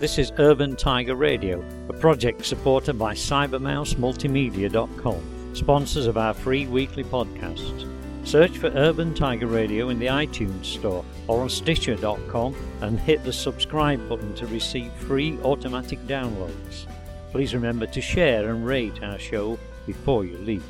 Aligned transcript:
This 0.00 0.18
is 0.18 0.32
Urban 0.38 0.74
Tiger 0.76 1.14
Radio, 1.14 1.62
a 1.90 1.92
project 1.92 2.46
supported 2.46 2.98
by 2.98 3.12
CybermouseMultimedia.com, 3.12 5.54
sponsors 5.54 6.06
of 6.06 6.16
our 6.16 6.32
free 6.32 6.66
weekly 6.66 7.04
podcasts. 7.04 7.86
Search 8.26 8.56
for 8.56 8.68
Urban 8.68 9.12
Tiger 9.12 9.46
Radio 9.46 9.90
in 9.90 9.98
the 9.98 10.06
iTunes 10.06 10.64
Store 10.64 11.04
or 11.26 11.42
on 11.42 11.50
Stitcher.com 11.50 12.56
and 12.80 12.98
hit 12.98 13.22
the 13.24 13.32
subscribe 13.34 14.08
button 14.08 14.34
to 14.36 14.46
receive 14.46 14.90
free 14.94 15.38
automatic 15.44 15.98
downloads. 16.06 16.86
Please 17.30 17.52
remember 17.52 17.84
to 17.84 18.00
share 18.00 18.48
and 18.48 18.64
rate 18.64 19.02
our 19.02 19.18
show 19.18 19.58
before 19.86 20.24
you 20.24 20.38
leave. 20.38 20.64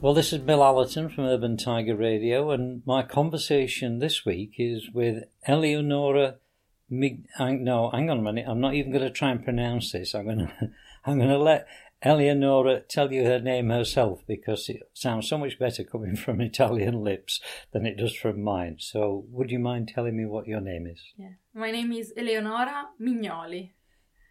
Well, 0.00 0.14
this 0.14 0.32
is 0.32 0.38
Bill 0.38 0.62
Allerton 0.62 1.08
from 1.08 1.24
Urban 1.24 1.56
Tiger 1.56 1.96
Radio, 1.96 2.52
and 2.52 2.82
my 2.86 3.02
conversation 3.02 3.98
this 3.98 4.24
week 4.24 4.52
is 4.56 4.88
with 4.94 5.24
Eleonora. 5.44 6.36
Mig- 6.88 7.26
no, 7.40 7.90
hang 7.90 8.08
on 8.08 8.20
a 8.20 8.22
minute. 8.22 8.46
I'm 8.46 8.60
not 8.60 8.74
even 8.74 8.92
going 8.92 9.02
to 9.02 9.10
try 9.10 9.32
and 9.32 9.42
pronounce 9.42 9.90
this. 9.90 10.14
I'm 10.14 10.26
going 10.26 10.38
to, 10.60 10.70
I'm 11.04 11.18
going 11.18 11.30
to 11.30 11.36
let 11.36 11.66
Eleonora 12.00 12.82
tell 12.82 13.12
you 13.12 13.24
her 13.24 13.40
name 13.40 13.70
herself 13.70 14.22
because 14.24 14.68
it 14.68 14.88
sounds 14.94 15.28
so 15.28 15.36
much 15.36 15.58
better 15.58 15.82
coming 15.82 16.14
from 16.24 16.40
Italian 16.40 17.02
lips 17.02 17.40
than 17.72 17.84
it 17.84 17.96
does 17.96 18.14
from 18.14 18.40
mine. 18.40 18.76
So, 18.78 19.24
would 19.30 19.50
you 19.50 19.58
mind 19.58 19.88
telling 19.88 20.16
me 20.16 20.26
what 20.26 20.46
your 20.46 20.60
name 20.60 20.86
is? 20.86 21.00
Yeah, 21.16 21.32
my 21.54 21.72
name 21.72 21.90
is 21.90 22.12
Eleonora 22.16 22.90
Mignoli. 23.00 23.72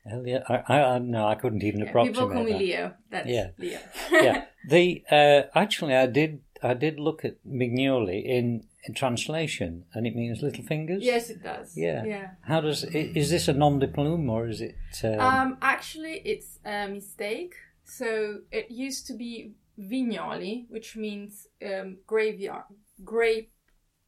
I, 0.10 0.64
I, 0.68 0.82
I, 0.96 1.00
no, 1.00 1.28
I 1.28 1.36
couldn't 1.36 1.64
even 1.64 1.82
Yeah, 1.82 1.90
approximate 1.90 2.16
people 2.16 2.30
call 2.34 2.44
me 2.44 2.52
that. 2.54 2.60
Leo. 2.60 2.94
That's 3.10 3.28
Yeah. 3.28 3.48
Leo. 3.58 3.80
yeah, 4.12 4.46
the 4.68 5.04
uh, 5.12 5.42
actually, 5.56 5.96
I 5.96 6.06
did, 6.08 6.42
I 6.64 6.74
did 6.74 7.00
look 7.00 7.24
at 7.26 7.36
Mignoli 7.46 8.20
in, 8.26 8.64
in 8.86 8.94
translation, 8.94 9.86
and 9.94 10.08
it 10.08 10.16
means 10.16 10.42
little 10.42 10.64
fingers. 10.64 11.04
yes, 11.04 11.30
it 11.30 11.44
does. 11.44 11.76
Yeah. 11.78 12.04
Yeah. 12.06 12.28
How 12.42 12.62
does 12.62 12.84
is 12.84 13.30
this 13.30 13.48
a 13.48 13.54
nom 13.54 13.80
de 13.80 13.88
plume 13.88 14.30
or 14.30 14.48
is 14.48 14.62
it? 14.62 14.76
Um, 15.04 15.20
Um, 15.20 15.58
actually, 15.62 16.22
it's 16.26 16.60
a 16.66 16.88
mistake. 16.88 17.54
So 17.84 18.40
it 18.52 18.70
used 18.70 19.08
to 19.08 19.14
be 19.14 19.54
Vignoli, 19.80 20.66
which 20.70 20.96
means 20.96 21.48
um, 21.66 21.98
graveyard, 22.06 22.64
grape, 23.04 23.52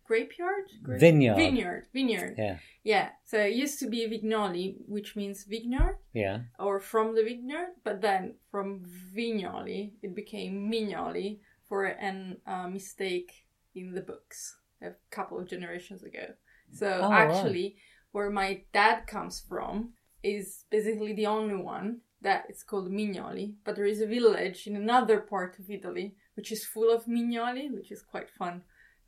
grapeyard, 0.09 0.65
Grape- 0.83 0.99
Vineyard. 0.99 1.35
vineyard, 1.35 1.83
vineyard. 1.93 2.35
yeah, 2.37 2.57
Yeah. 2.83 3.09
So 3.25 3.37
it 3.49 3.53
used 3.63 3.77
to 3.79 3.87
be 3.89 3.99
Vignoli, 4.13 4.65
which 4.87 5.15
means 5.15 5.43
vineyard. 5.43 5.97
yeah. 6.13 6.37
or 6.59 6.79
from 6.79 7.07
the 7.15 7.23
vineyard, 7.23 7.69
but 7.83 8.01
then 8.01 8.35
from 8.51 8.67
Vignoli 9.15 9.93
it 10.01 10.15
became 10.15 10.69
Mignoli 10.71 11.39
for 11.67 11.85
an 11.85 12.37
uh, 12.47 12.67
mistake 12.67 13.31
in 13.75 13.93
the 13.93 14.01
books 14.01 14.57
a 14.81 14.91
couple 15.11 15.37
of 15.39 15.47
generations 15.47 16.01
ago. 16.03 16.25
So 16.71 16.87
Oh, 17.03 17.09
right. 17.09 17.29
actually, 17.29 17.67
where 18.11 18.29
my 18.31 18.49
dad 18.73 18.97
comes 19.07 19.35
from 19.49 19.93
is 20.23 20.65
basically 20.71 21.13
the 21.13 21.27
only 21.27 21.55
one 21.55 21.87
that 22.21 22.45
it's 22.49 22.63
called 22.63 22.91
Mignoli, 22.91 23.53
but 23.63 23.75
there 23.75 23.85
is 23.93 24.01
a 24.01 24.07
village 24.17 24.59
in 24.67 24.75
another 24.75 25.19
part 25.33 25.59
of 25.59 25.69
Italy 25.69 26.15
which 26.35 26.51
is 26.53 26.63
full 26.73 26.89
of 26.95 27.05
Mignoli, 27.05 27.69
which 27.77 27.91
is 27.91 28.01
quite 28.01 28.29
fun. 28.41 28.61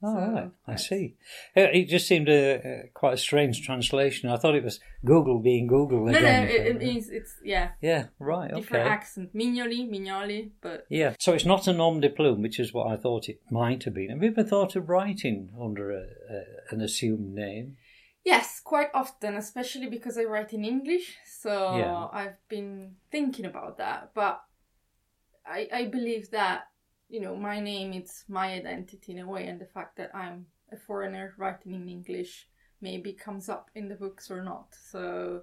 Oh, 0.03 0.13
So, 0.15 0.31
right. 0.31 0.51
I 0.67 0.75
see. 0.77 1.15
Uh, 1.55 1.67
It 1.73 1.85
just 1.87 2.07
seemed 2.07 2.27
a, 2.29 2.53
a 2.55 2.87
quite 2.93 3.13
a 3.13 3.17
strange 3.17 3.63
translation. 3.65 4.29
I 4.29 4.37
thought 4.37 4.55
it 4.55 4.63
was 4.63 4.79
Google 5.05 5.39
being 5.39 5.67
Google 5.67 6.07
again. 6.07 6.23
No, 6.23 6.47
no, 6.47 6.53
it, 6.55 6.67
it 6.67 6.77
means 6.79 7.09
it's 7.09 7.35
yeah, 7.43 7.71
yeah, 7.81 8.07
right. 8.19 8.53
different 8.53 8.85
Okay. 8.85 8.93
accent. 8.93 9.35
Mignoli, 9.35 9.87
Mignoli, 9.89 10.51
but 10.61 10.85
Yeah, 10.89 11.13
so 11.19 11.33
it's 11.33 11.45
not 11.45 11.67
a 11.67 11.73
nom 11.73 11.99
de 11.99 12.09
plume, 12.09 12.41
which 12.41 12.59
is 12.59 12.73
what 12.73 12.87
I 12.87 12.97
thought 12.97 13.29
it 13.29 13.41
might 13.51 13.83
have 13.83 13.93
been. 13.93 14.09
Have 14.09 14.23
you 14.23 14.29
ever 14.31 14.43
thought 14.43 14.75
of 14.75 14.89
writing 14.89 15.51
under 15.59 15.91
a, 15.91 16.03
a, 16.03 16.43
an 16.71 16.81
assumed 16.81 17.33
name? 17.35 17.77
Yes, 18.23 18.59
quite 18.63 18.89
often, 18.93 19.35
especially 19.35 19.87
because 19.87 20.17
I 20.17 20.23
write 20.25 20.53
in 20.53 20.63
English. 20.63 21.17
So 21.25 21.49
Yeah. 21.77 22.07
I've 22.11 22.37
been 22.49 22.95
thinking 23.11 23.45
about 23.45 23.77
that. 23.77 24.11
But 24.13 24.41
I, 25.45 25.67
I 25.73 25.85
believe 25.85 26.29
that, 26.31 26.67
you 27.11 27.19
know, 27.19 27.35
my 27.35 27.59
name 27.59 27.93
it's 27.93 28.23
my 28.29 28.53
identity 28.53 29.11
in 29.11 29.19
a 29.19 29.27
way, 29.27 29.47
and 29.47 29.59
the 29.59 29.65
fact 29.65 29.97
that 29.97 30.15
I'm 30.15 30.45
a 30.71 30.77
foreigner 30.77 31.33
writing 31.37 31.73
in 31.73 31.89
English 31.89 32.47
maybe 32.79 33.13
comes 33.13 33.49
up 33.49 33.69
in 33.75 33.89
the 33.89 33.95
books 33.95 34.31
or 34.31 34.41
not. 34.43 34.67
So 34.91 35.41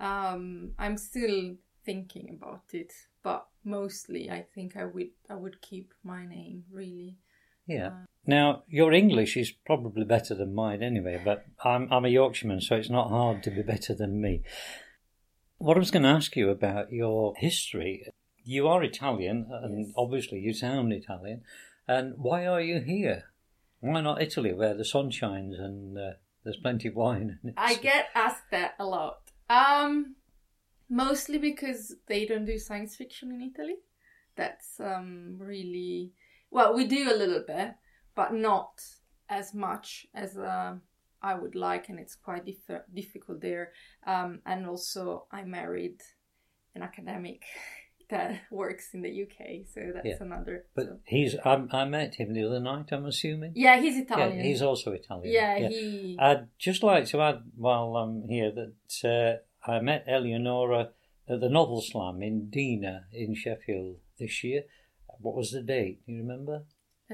um, 0.00 0.72
I'm 0.78 0.96
still 0.96 1.54
thinking 1.84 2.30
about 2.36 2.64
it, 2.72 2.92
but 3.22 3.46
mostly 3.64 4.30
I 4.30 4.46
think 4.54 4.76
I 4.76 4.86
would 4.86 5.10
I 5.28 5.34
would 5.34 5.60
keep 5.60 5.92
my 6.02 6.26
name 6.26 6.64
really. 6.70 7.18
Yeah. 7.66 7.88
Uh, 7.88 8.06
Now, 8.26 8.62
your 8.68 8.92
English 8.92 9.36
is 9.36 9.52
probably 9.52 10.04
better 10.04 10.34
than 10.34 10.54
mine 10.54 10.82
anyway, 10.82 11.20
but 11.24 11.44
I'm, 11.64 11.92
I'm 11.92 12.04
a 12.04 12.08
Yorkshireman, 12.08 12.60
so 12.60 12.76
it's 12.76 12.90
not 12.90 13.08
hard 13.08 13.42
to 13.44 13.50
be 13.50 13.62
better 13.62 13.94
than 13.94 14.20
me. 14.20 14.42
What 15.58 15.76
I 15.76 15.78
was 15.78 15.92
going 15.92 16.02
to 16.02 16.08
ask 16.08 16.34
you 16.34 16.50
about 16.50 16.90
your 16.90 17.34
history, 17.36 18.04
you 18.44 18.68
are 18.68 18.82
Italian, 18.82 19.48
and 19.50 19.86
Yes. 19.86 19.94
obviously 19.96 20.38
you 20.40 20.52
sound 20.52 20.92
Italian, 20.92 21.42
and 21.86 22.14
why 22.18 22.46
are 22.46 22.60
you 22.60 22.80
here? 22.80 23.24
Why 23.80 24.00
not 24.00 24.22
Italy, 24.22 24.52
where 24.52 24.74
the 24.74 24.84
sun 24.84 25.10
shines 25.10 25.58
and 25.58 25.98
uh, 25.98 26.12
there's 26.44 26.56
plenty 26.56 26.88
of 26.88 26.94
wine? 26.94 27.38
And 27.42 27.54
I 27.56 27.74
get 27.74 28.06
asked 28.14 28.50
that 28.50 28.74
a 28.78 28.84
lot. 28.84 29.30
Um, 29.50 30.16
mostly 30.88 31.38
because 31.38 31.96
they 32.06 32.26
don't 32.26 32.44
do 32.44 32.58
science 32.58 32.96
fiction 32.96 33.32
in 33.32 33.40
Italy. 33.42 33.76
That's 34.36 34.80
um 34.80 35.36
really 35.38 36.12
well, 36.50 36.74
we 36.74 36.86
do 36.86 37.10
a 37.10 37.16
little 37.16 37.42
bit, 37.46 37.74
but 38.14 38.32
not 38.34 38.82
as 39.28 39.54
much 39.54 40.06
as 40.14 40.36
uh, 40.36 40.74
I 41.22 41.34
would 41.34 41.54
like, 41.54 41.88
and 41.88 41.98
it's 41.98 42.14
quite 42.14 42.44
diff- 42.44 42.82
difficult 42.92 43.40
there. 43.40 43.72
Um, 44.06 44.40
and 44.44 44.66
also, 44.66 45.26
I 45.32 45.42
married 45.44 46.00
an 46.74 46.82
academic 46.82 47.42
that 48.10 48.40
works 48.50 48.94
in 48.94 49.02
the 49.02 49.22
UK, 49.22 49.66
so 49.72 49.80
that's 49.94 50.06
Yeah. 50.06 50.16
another. 50.20 50.66
But 50.74 50.84
so- 50.86 50.98
he's, 51.04 51.36
I, 51.44 51.62
I 51.70 51.84
met 51.84 52.14
him 52.16 52.32
the 52.34 52.44
other 52.44 52.60
night, 52.60 52.90
I'm 52.92 53.06
assuming. 53.06 53.52
yeah, 53.56 53.80
he's 53.80 53.96
Italian. 53.98 54.38
Yeah, 54.38 54.42
he's 54.44 54.62
also 54.62 54.92
Italian. 54.92 55.32
yeah, 55.32 55.68
he. 55.68 56.16
I'd 56.20 56.48
just 56.58 56.82
like 56.82 57.06
to 57.06 57.20
add 57.20 57.42
while 57.56 57.96
I'm 57.96 58.28
here 58.28 58.52
that 58.52 59.42
uh, 59.66 59.70
I 59.70 59.80
met 59.80 60.04
Eleonora 60.08 60.90
at 61.28 61.40
the 61.40 61.48
Novel 61.48 61.80
Slam 61.80 62.22
in 62.22 62.50
Dina 62.50 63.04
in 63.12 63.34
Sheffield 63.34 63.96
this 64.18 64.42
year. 64.42 64.62
What 65.20 65.36
was 65.36 65.50
the 65.52 65.62
date? 65.62 66.04
Do 66.06 66.12
you 66.12 66.18
remember? 66.22 66.64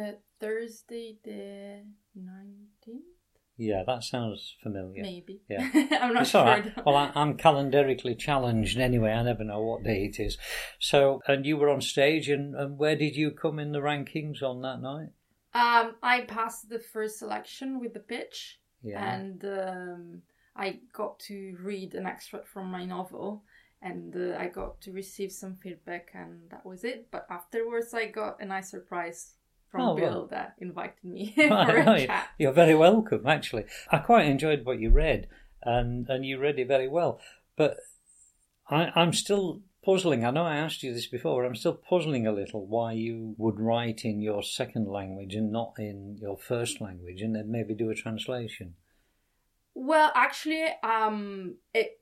Uh, 0.00 0.12
Thursday 0.41 1.16
the 1.25 1.82
19th, 2.16 3.18
Yeah, 3.61 3.83
that 3.87 4.05
sounds 4.05 4.55
familiar. 4.63 5.03
maybe. 5.03 5.41
Yeah. 5.51 5.69
I'm 6.01 6.15
not 6.15 6.23
It's 6.23 6.31
sure. 6.31 6.45
right. 6.45 6.73
Well, 6.87 6.95
I, 6.95 7.11
I'm 7.17 7.37
calendarically 7.37 8.17
challenged 8.17 8.79
anyway. 8.79 9.11
I 9.11 9.23
never 9.25 9.43
know 9.45 9.61
what 9.61 9.83
day 9.83 10.05
it 10.05 10.21
is. 10.21 10.39
So, 10.79 11.21
and 11.27 11.45
you 11.45 11.57
were 11.57 11.69
on 11.69 11.81
stage, 11.81 12.29
and, 12.29 12.55
and 12.55 12.79
where 12.79 12.95
did 12.97 13.17
you 13.17 13.33
come 13.33 13.59
in 13.59 13.73
the 13.73 13.81
rankings 13.81 14.43
on 14.43 14.63
that 14.63 14.81
night? 14.81 15.09
Um, 15.55 15.97
I 16.03 16.21
passed 16.23 16.69
the 16.69 16.79
first 16.79 17.19
selection 17.19 17.81
with 17.81 17.95
the 17.95 18.01
pitch, 18.01 18.61
Yeah. 18.83 19.03
and 19.15 19.45
um, 19.45 20.23
I 20.55 20.79
got 20.93 21.19
to 21.27 21.57
read 21.61 21.95
an 21.95 22.07
extract 22.07 22.47
from 22.49 22.71
my 22.71 22.85
novel, 22.85 23.43
and 23.83 24.15
uh, 24.15 24.37
I 24.39 24.49
got 24.49 24.81
to 24.83 24.93
receive 24.93 25.33
some 25.33 25.57
feedback, 25.61 26.11
and 26.15 26.49
that 26.51 26.65
was 26.65 26.85
it. 26.85 27.09
But 27.11 27.27
afterwards, 27.29 27.93
I 27.93 28.07
got 28.07 28.41
a 28.41 28.45
nice 28.47 28.71
surprise 28.71 29.35
from 29.71 29.81
Oh, 29.83 29.95
Bill 29.97 30.11
well. 30.11 30.27
that 30.31 30.55
invited 30.59 31.03
me 31.05 31.33
for 31.37 31.45
a 31.76 32.06
chat. 32.06 32.29
You're 32.38 32.53
very 32.53 32.75
welcome, 32.75 33.26
actually. 33.26 33.65
I 33.91 33.99
quite 33.99 34.26
enjoyed 34.26 34.65
what 34.65 34.81
you 34.81 34.91
read, 34.91 35.29
and, 35.62 36.09
and 36.09 36.25
you 36.25 36.38
read 36.38 36.59
it 36.59 36.69
very 36.69 36.88
well. 36.88 37.20
But 37.56 37.76
I, 38.69 38.91
I'm 38.94 39.12
still 39.12 39.62
puzzling. 39.85 40.25
I 40.25 40.31
know 40.31 40.44
I 40.44 40.56
asked 40.56 40.82
you 40.82 40.93
this 40.93 41.06
before, 41.06 41.43
but 41.43 41.49
I'm 41.49 41.55
still 41.56 41.75
puzzling 41.75 42.26
a 42.26 42.32
little 42.32 42.67
why 42.67 42.93
you 42.93 43.35
would 43.38 43.59
write 43.59 44.05
in 44.05 44.20
your 44.20 44.43
second 44.43 44.88
language 44.88 45.35
and 45.35 45.50
not 45.53 45.75
in 45.79 46.17
your 46.20 46.37
first 46.37 46.81
language, 46.81 47.20
and 47.23 47.35
then 47.35 47.50
maybe 47.50 47.75
do 47.75 47.91
a 47.91 47.94
translation. 47.94 48.75
Well, 49.75 50.11
actually, 50.15 50.67
um, 50.82 51.56
it- 51.73 52.00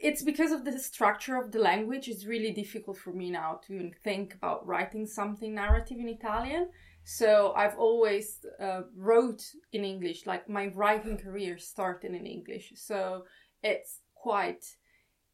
it's 0.00 0.22
because 0.22 0.52
of 0.52 0.64
the 0.64 0.78
structure 0.78 1.36
of 1.36 1.52
the 1.52 1.58
language. 1.58 2.08
It's 2.08 2.26
really 2.26 2.52
difficult 2.52 2.98
for 2.98 3.12
me 3.12 3.30
now 3.30 3.60
to 3.66 3.74
even 3.74 3.92
think 4.02 4.34
about 4.34 4.66
writing 4.66 5.06
something 5.06 5.54
narrative 5.54 5.98
in 5.98 6.08
Italian. 6.08 6.68
So 7.04 7.52
I've 7.54 7.78
always 7.78 8.44
uh, 8.60 8.82
wrote 8.96 9.42
in 9.72 9.84
English. 9.84 10.26
Like 10.26 10.48
my 10.48 10.68
writing 10.74 11.18
career 11.18 11.58
started 11.58 12.12
in 12.12 12.26
English. 12.26 12.72
So 12.76 13.24
it's 13.62 14.00
quite 14.14 14.64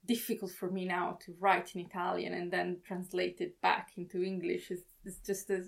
difficult 0.06 0.50
for 0.52 0.70
me 0.70 0.84
now 0.86 1.18
to 1.24 1.34
write 1.38 1.74
in 1.74 1.80
Italian 1.82 2.34
and 2.34 2.50
then 2.52 2.78
translate 2.86 3.40
it 3.40 3.60
back 3.60 3.92
into 3.96 4.22
English. 4.22 4.70
It's, 4.70 4.82
it's 5.04 5.20
just 5.20 5.50
a 5.50 5.64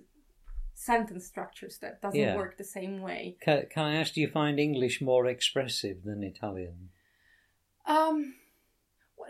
sentence 0.74 1.26
structures 1.26 1.78
that 1.78 2.00
doesn't 2.00 2.20
Yeah. 2.20 2.36
work 2.36 2.56
the 2.56 2.64
same 2.64 3.00
way. 3.02 3.36
Can, 3.40 3.66
can 3.70 3.84
I 3.84 3.94
ask, 3.96 4.14
do 4.14 4.20
you 4.20 4.28
find 4.28 4.58
English 4.58 5.00
more 5.00 5.26
expressive 5.26 6.02
than 6.04 6.22
Italian? 6.22 6.90
Um, 7.86 8.34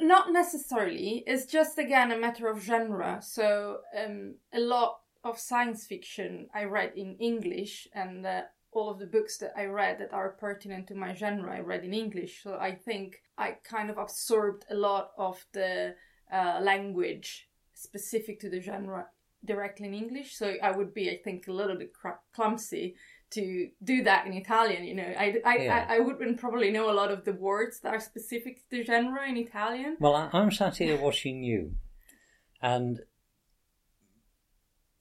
not 0.00 0.32
necessarily. 0.32 1.24
It's 1.26 1.46
just 1.46 1.78
again 1.78 2.12
a 2.12 2.18
matter 2.18 2.48
of 2.48 2.62
genre. 2.62 3.20
So 3.22 3.78
um, 3.96 4.36
a 4.52 4.60
lot 4.60 5.00
of 5.24 5.38
science 5.38 5.86
fiction 5.86 6.48
I 6.54 6.64
read 6.64 6.92
in 6.96 7.16
English, 7.18 7.88
and 7.94 8.26
uh, 8.26 8.42
all 8.72 8.90
of 8.90 8.98
the 8.98 9.06
books 9.06 9.38
that 9.38 9.52
I 9.56 9.66
read 9.66 9.98
that 9.98 10.12
are 10.12 10.30
pertinent 10.30 10.88
to 10.88 10.94
my 10.94 11.14
genre 11.14 11.54
I 11.54 11.60
read 11.60 11.84
in 11.84 11.94
English. 11.94 12.42
So 12.42 12.56
I 12.58 12.74
think 12.74 13.22
I 13.38 13.56
kind 13.62 13.90
of 13.90 13.98
absorbed 13.98 14.64
a 14.70 14.74
lot 14.74 15.10
of 15.16 15.44
the 15.52 15.94
uh, 16.32 16.60
language 16.62 17.48
specific 17.74 18.40
to 18.40 18.48
the 18.48 18.60
genre 18.60 19.06
directly 19.44 19.88
in 19.88 19.94
English. 19.94 20.36
So 20.36 20.54
I 20.62 20.70
would 20.70 20.94
be, 20.94 21.10
I 21.10 21.18
think, 21.22 21.48
a 21.48 21.52
little 21.52 21.76
bit 21.76 21.92
cr- 21.92 22.22
clumsy 22.32 22.96
to 23.32 23.68
do 23.82 24.02
that 24.04 24.26
in 24.26 24.32
Italian. 24.34 24.84
You 24.84 24.94
know, 24.94 25.12
I, 25.18 25.36
I, 25.44 25.56
Yeah. 25.58 25.86
I, 25.88 25.96
I 25.96 25.98
wouldn't 26.00 26.38
probably 26.38 26.70
know 26.70 26.90
a 26.90 26.92
lot 27.00 27.10
of 27.10 27.24
the 27.24 27.32
words 27.32 27.80
that 27.80 27.92
are 27.94 28.00
specific 28.00 28.56
to 28.58 28.62
the 28.70 28.84
genre 28.84 29.28
in 29.28 29.36
Italian. 29.36 29.96
Well, 30.00 30.14
I, 30.14 30.30
I'm 30.32 30.50
sat 30.50 30.76
here 30.78 30.96
watching 30.96 31.42
you, 31.42 31.72
and 32.60 33.00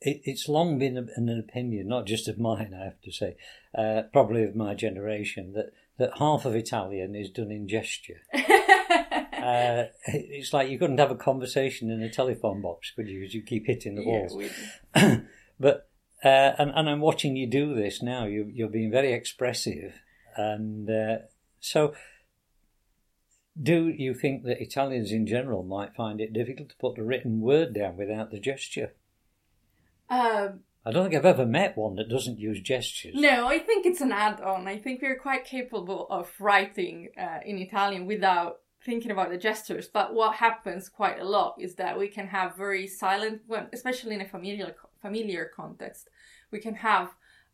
it, 0.02 0.22
it's 0.24 0.48
long 0.50 0.80
been 0.80 0.98
an 0.98 1.30
opinion, 1.48 1.88
not 1.88 2.06
just 2.08 2.28
of 2.28 2.40
mine, 2.40 2.74
I 2.80 2.86
have 2.86 3.02
to 3.04 3.12
say, 3.12 3.36
uh, 3.78 4.04
probably 4.12 4.44
of 4.44 4.56
my 4.56 4.74
generation, 4.74 5.54
that, 5.54 5.72
that 6.00 6.18
half 6.18 6.46
of 6.46 6.56
Italian 6.56 7.16
is 7.16 7.30
done 7.30 7.52
in 7.52 7.68
gesture. 7.68 8.22
Uh, 9.42 9.86
it's 10.06 10.54
like 10.54 10.70
you 10.70 10.78
couldn't 10.78 11.00
have 11.00 11.10
a 11.10 11.16
conversation 11.16 11.90
in 11.90 12.00
a 12.04 12.10
telephone 12.12 12.62
box, 12.62 12.92
could 12.96 13.08
you? 13.08 13.22
Because 13.22 13.34
you 13.34 13.42
keep 13.42 13.66
hitting 13.66 13.96
the 13.96 14.04
Yeah, 14.04 14.28
walls. 14.28 14.36
we- 14.36 15.18
but 15.60 15.90
uh, 16.24 16.54
and 16.58 16.72
and 16.76 16.90
I'm 16.90 17.02
watching 17.02 17.36
you 17.36 17.48
do 17.48 17.76
this 17.76 18.02
now. 18.02 18.26
You 18.26 18.50
you're 18.54 18.70
being 18.70 18.92
very 18.92 19.14
expressive, 19.14 20.02
and 20.36 20.90
uh, 20.90 21.18
so. 21.60 21.94
Do 23.62 23.90
you 23.90 24.14
think 24.14 24.46
that 24.46 24.62
Italians 24.62 25.12
in 25.12 25.28
general 25.28 25.62
might 25.62 25.94
find 25.94 26.22
it 26.22 26.32
difficult 26.32 26.70
to 26.70 26.76
put 26.78 26.96
the 26.96 27.04
written 27.04 27.42
word 27.42 27.74
down 27.74 27.98
without 27.98 28.32
the 28.32 28.40
gesture? 28.40 28.94
um, 30.10 30.62
I 30.86 30.92
don't 30.92 31.04
think 31.04 31.16
I've 31.16 31.26
ever 31.26 31.46
met 31.46 31.78
one 31.78 31.96
that 31.96 32.10
doesn't 32.10 32.40
use 32.40 32.60
gestures. 32.60 33.14
No, 33.16 33.48
I 33.48 33.60
think 33.60 33.86
it's 33.86 34.02
an 34.02 34.12
add-on. 34.12 34.68
I 34.68 34.78
think 34.78 35.02
we're 35.02 35.20
quite 35.20 35.46
capable 35.46 36.08
of 36.10 36.32
writing 36.40 37.10
uh, 37.20 37.40
in 37.46 37.60
Italian 37.60 38.08
without 38.08 38.62
thinking 38.84 39.12
about 39.12 39.30
the 39.30 39.38
gestures. 39.38 39.88
But 39.88 40.14
what 40.14 40.36
happens 40.36 40.90
quite 40.90 41.20
a 41.20 41.24
lot 41.24 41.56
is 41.60 41.76
that 41.76 42.00
we 42.00 42.08
can 42.08 42.28
have 42.28 42.58
very 42.58 42.88
silent, 42.88 43.42
especially 43.72 44.16
in 44.16 44.22
a 44.22 44.28
familiar 44.28 44.76
familiar 45.02 45.52
context, 45.56 46.10
we 46.52 46.60
can 46.60 46.76
have 46.76 47.10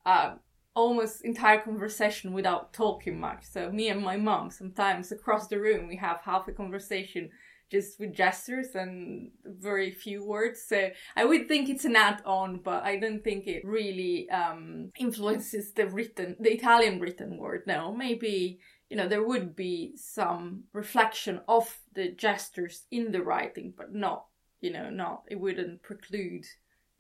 uh, 0.06 0.36
almost 0.76 1.26
entire 1.26 1.60
conversation 1.60 2.34
without 2.34 2.74
talking 2.74 3.20
much. 3.20 3.44
So 3.44 3.72
me 3.72 3.90
and 3.90 4.02
my 4.02 4.18
mom, 4.18 4.52
sometimes 4.52 5.12
across 5.12 5.48
the 5.48 5.60
room, 5.60 5.88
we 5.88 5.96
have 5.98 6.22
half 6.24 6.48
a 6.48 6.52
conversation 6.52 7.30
just 7.70 8.00
with 8.00 8.14
gestures 8.14 8.76
and 8.76 9.32
very 9.44 9.92
few 9.92 10.24
words. 10.24 10.64
So 10.68 10.90
I 11.16 11.26
would 11.26 11.48
think 11.48 11.68
it's 11.68 11.86
an 11.86 11.96
add-on, 11.96 12.62
but 12.64 12.84
I 12.84 12.98
don't 12.98 13.24
think 13.24 13.48
it 13.48 13.66
really 13.66 14.30
um, 14.30 14.92
influences 14.98 15.74
the 15.74 15.88
written, 15.88 16.38
the 16.40 16.54
Italian 16.54 17.00
written 17.00 17.38
word. 17.38 17.64
No, 17.68 17.94
maybe 17.94 18.60
you 18.90 18.96
know 18.96 19.08
there 19.08 19.28
would 19.28 19.56
be 19.56 19.94
some 19.98 20.64
reflection 20.72 21.42
of 21.48 21.78
the 21.94 22.12
gestures 22.12 22.84
in 22.90 23.12
the 23.12 23.22
writing, 23.22 23.74
but 23.76 23.94
not 23.94 24.26
you 24.62 24.72
know 24.72 24.90
not 24.90 25.24
it 25.30 25.40
wouldn't 25.40 25.84
preclude 25.84 26.46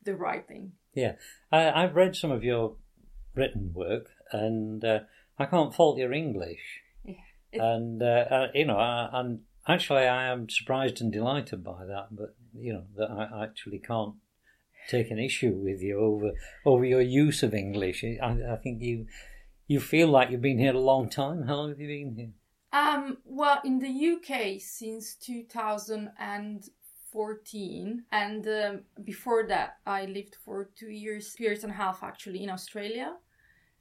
the 0.04 0.16
writing. 0.16 0.74
Yeah, 0.94 1.14
I, 1.52 1.84
I've 1.84 1.96
read 1.96 2.16
some 2.16 2.32
of 2.32 2.44
your 2.44 2.76
written 3.36 3.72
work, 3.74 4.10
and 4.32 4.84
uh, 4.84 5.00
I 5.38 5.46
can't 5.46 5.74
fault 5.74 5.98
your 5.98 6.14
English. 6.14 6.82
Yeah. 7.06 7.74
And 7.74 8.02
uh, 8.02 8.26
uh, 8.30 8.48
you 8.54 8.66
know, 8.66 8.78
I, 8.78 9.10
and 9.14 9.42
actually, 9.68 10.08
I 10.08 10.28
am 10.32 10.50
surprised 10.50 11.02
and 11.02 11.12
delighted 11.12 11.64
by 11.64 11.86
that. 11.86 12.08
But 12.12 12.36
you 12.54 12.74
know, 12.74 12.84
that 12.96 13.12
I 13.12 13.44
actually 13.44 13.80
can't 13.80 14.16
take 14.90 15.12
an 15.12 15.20
issue 15.20 15.54
with 15.54 15.82
you 15.82 16.00
over 16.00 16.32
over 16.66 16.86
your 16.86 17.02
use 17.02 17.44
of 17.44 17.54
English. 17.54 18.04
I, 18.04 18.38
I 18.52 18.56
think 18.58 18.82
you 18.82 19.08
you 19.68 19.80
feel 19.80 20.08
like 20.08 20.32
you've 20.32 20.42
been 20.42 20.60
here 20.60 20.74
a 20.74 20.80
long 20.80 21.10
time. 21.10 21.44
How 21.44 21.56
long 21.56 21.70
have 21.70 21.80
you 21.80 21.88
been 21.88 22.16
here? 22.16 22.32
Um, 22.74 23.18
well, 23.26 23.62
in 23.64 23.80
the 23.80 23.88
UK 23.88 24.60
since 24.60 25.16
2000 25.16 26.12
and 26.20 26.64
um, 28.48 28.82
before 29.04 29.48
that, 29.48 29.78
I 29.86 30.06
lived 30.06 30.36
for 30.44 30.70
two 30.76 30.90
years, 30.90 31.34
two 31.34 31.44
years 31.44 31.64
and 31.64 31.72
a 31.72 31.76
half 31.76 32.04
actually 32.04 32.44
in 32.44 32.50
Australia. 32.50 33.16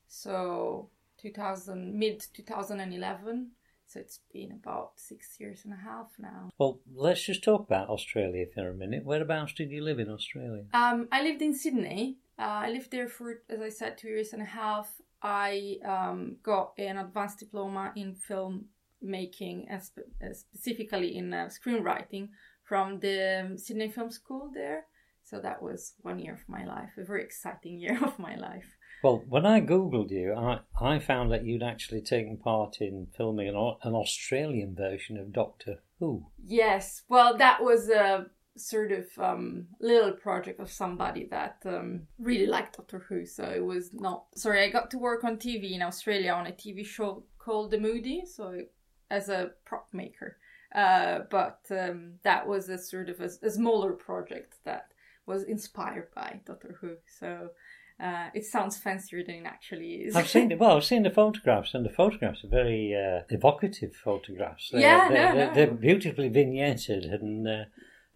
So 0.08 0.90
2000, 1.18 1.98
mid 1.98 2.24
2011. 2.34 3.50
So 3.88 4.00
it's 4.00 4.20
been 4.32 4.52
about 4.52 4.92
six 4.96 5.36
years 5.38 5.60
and 5.64 5.72
a 5.72 5.76
half 5.76 6.08
now. 6.18 6.50
Well, 6.58 6.80
let's 6.92 7.22
just 7.22 7.44
talk 7.44 7.66
about 7.68 7.88
Australia 7.88 8.46
for 8.52 8.68
a 8.68 8.74
minute. 8.74 9.04
Whereabouts 9.04 9.52
did 9.52 9.70
you 9.70 9.82
live 9.82 10.00
in 10.00 10.10
Australia? 10.10 10.64
Um, 10.74 11.08
I 11.12 11.22
lived 11.22 11.40
in 11.40 11.54
Sydney. 11.54 12.16
Uh, 12.38 12.66
I 12.66 12.70
lived 12.70 12.90
there 12.90 13.08
for, 13.08 13.42
as 13.48 13.60
I 13.60 13.68
said, 13.68 13.96
two 13.96 14.08
years 14.08 14.32
and 14.32 14.42
a 14.42 14.46
half. 14.46 14.92
I 15.22 15.76
um, 15.84 16.36
got 16.42 16.72
an 16.78 16.98
advanced 16.98 17.38
diploma 17.38 17.92
in 17.96 18.14
film 18.14 18.66
making, 19.00 19.68
and 19.70 19.82
spe- 19.82 20.10
specifically 20.32 21.16
in 21.16 21.32
uh, 21.32 21.48
screenwriting, 21.48 22.30
from 22.66 23.00
the 23.00 23.54
Sydney 23.56 23.90
Film 23.90 24.10
School 24.10 24.50
there. 24.52 24.86
So 25.24 25.40
that 25.40 25.62
was 25.62 25.94
one 26.02 26.18
year 26.18 26.34
of 26.34 26.48
my 26.48 26.64
life, 26.64 26.90
a 26.96 27.04
very 27.04 27.22
exciting 27.22 27.80
year 27.80 27.98
of 28.02 28.18
my 28.18 28.36
life. 28.36 28.76
Well, 29.02 29.24
when 29.28 29.44
I 29.44 29.60
googled 29.60 30.10
you, 30.10 30.34
I, 30.34 30.60
I 30.80 30.98
found 30.98 31.30
that 31.30 31.44
you'd 31.44 31.62
actually 31.62 32.00
taken 32.00 32.38
part 32.38 32.78
in 32.80 33.08
filming 33.16 33.48
an, 33.48 33.54
an 33.54 33.94
Australian 33.94 34.74
version 34.74 35.18
of 35.18 35.32
Doctor 35.32 35.80
Who. 36.00 36.26
Yes, 36.42 37.02
well, 37.08 37.36
that 37.36 37.62
was 37.62 37.88
a 37.88 38.26
sort 38.56 38.90
of 38.90 39.06
um, 39.18 39.66
little 39.80 40.12
project 40.12 40.60
of 40.60 40.70
somebody 40.70 41.28
that 41.30 41.58
um, 41.66 42.06
really 42.18 42.46
liked 42.46 42.76
Doctor 42.76 43.04
Who. 43.08 43.26
So 43.26 43.44
it 43.44 43.64
was 43.64 43.90
not. 43.92 44.24
Sorry, 44.34 44.64
I 44.64 44.70
got 44.70 44.90
to 44.92 44.98
work 44.98 45.24
on 45.24 45.36
TV 45.36 45.72
in 45.72 45.82
Australia 45.82 46.32
on 46.32 46.46
a 46.46 46.52
TV 46.52 46.84
show 46.84 47.24
called 47.38 47.70
The 47.70 47.78
Moody. 47.78 48.24
So 48.24 48.62
as 49.10 49.28
a 49.28 49.50
prop 49.64 49.88
maker, 49.92 50.38
uh, 50.76 51.20
but 51.30 51.60
um, 51.70 52.12
that 52.22 52.46
was 52.46 52.68
a 52.68 52.78
sort 52.78 53.08
of 53.08 53.20
a, 53.20 53.30
a 53.42 53.50
smaller 53.50 53.92
project 53.92 54.56
that 54.64 54.92
was 55.26 55.42
inspired 55.42 56.08
by 56.14 56.40
Doctor 56.44 56.76
Who. 56.80 56.96
So. 57.18 57.50
Uh, 57.98 58.28
it 58.34 58.44
sounds 58.44 58.76
fancier 58.76 59.24
than 59.24 59.36
it 59.36 59.46
actually 59.46 59.92
is. 59.92 60.14
I've 60.14 60.28
seen 60.28 60.48
the, 60.50 60.56
well, 60.56 60.76
I've 60.76 60.84
seen 60.84 61.02
the 61.02 61.10
photographs, 61.10 61.72
and 61.72 61.82
the 61.82 61.88
photographs 61.88 62.44
are 62.44 62.48
very 62.48 62.94
uh, 62.94 63.22
evocative 63.30 63.96
photographs. 63.96 64.68
They're, 64.70 64.82
Yeah, 64.82 65.08
they're, 65.08 65.28
no, 65.30 65.34
they're, 65.34 65.48
no. 65.48 65.54
they're 65.54 65.70
beautifully 65.70 66.28
vignetted 66.28 67.10
and 67.10 67.48
uh, 67.48 67.64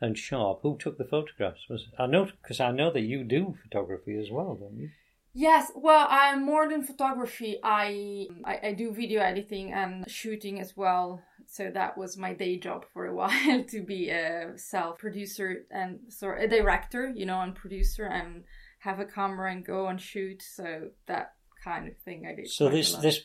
and 0.01 0.19
sharp. 0.19 0.61
Who 0.63 0.77
took 0.77 0.99
the 0.99 1.05
photographs? 1.05 1.61
Was 1.69 1.87
I 1.99 2.07
know 2.07 2.29
because 2.43 2.61
I 2.61 2.73
know 2.73 2.91
that 2.93 3.01
you 3.03 3.25
do 3.25 3.57
photography 3.63 4.19
as 4.19 4.31
well, 4.31 4.55
don't 4.55 4.79
you? 4.79 4.91
Yes, 5.33 5.71
well, 5.77 6.07
I'm 6.11 6.45
more 6.45 6.69
than 6.69 6.83
photography. 6.83 7.59
I, 7.63 8.27
I 8.45 8.59
I 8.69 8.73
do 8.73 8.93
video 8.93 9.21
editing 9.23 9.73
and 9.73 10.11
shooting 10.11 10.61
as 10.61 10.77
well. 10.77 11.23
So 11.47 11.71
that 11.73 11.97
was 11.97 12.17
my 12.17 12.33
day 12.35 12.59
job 12.59 12.85
for 12.93 13.07
a 13.07 13.15
while 13.21 13.65
to 13.65 13.83
be 13.83 14.11
a 14.11 14.53
self 14.57 14.99
producer 14.99 15.67
and 15.71 16.01
so 16.09 16.33
a 16.37 16.49
director, 16.49 17.13
you 17.15 17.27
know, 17.27 17.41
and 17.41 17.55
producer 17.55 18.07
and 18.07 18.45
have 18.81 18.99
a 19.01 19.05
camera 19.05 19.53
and 19.53 19.65
go 19.65 19.87
and 19.89 20.01
shoot. 20.01 20.43
So 20.43 20.91
that 21.07 21.35
kind 21.65 21.87
of 21.89 21.97
thing 21.99 22.27
I 22.27 22.35
did. 22.35 22.49
So 22.51 22.69
this 22.69 22.95
this 22.97 23.21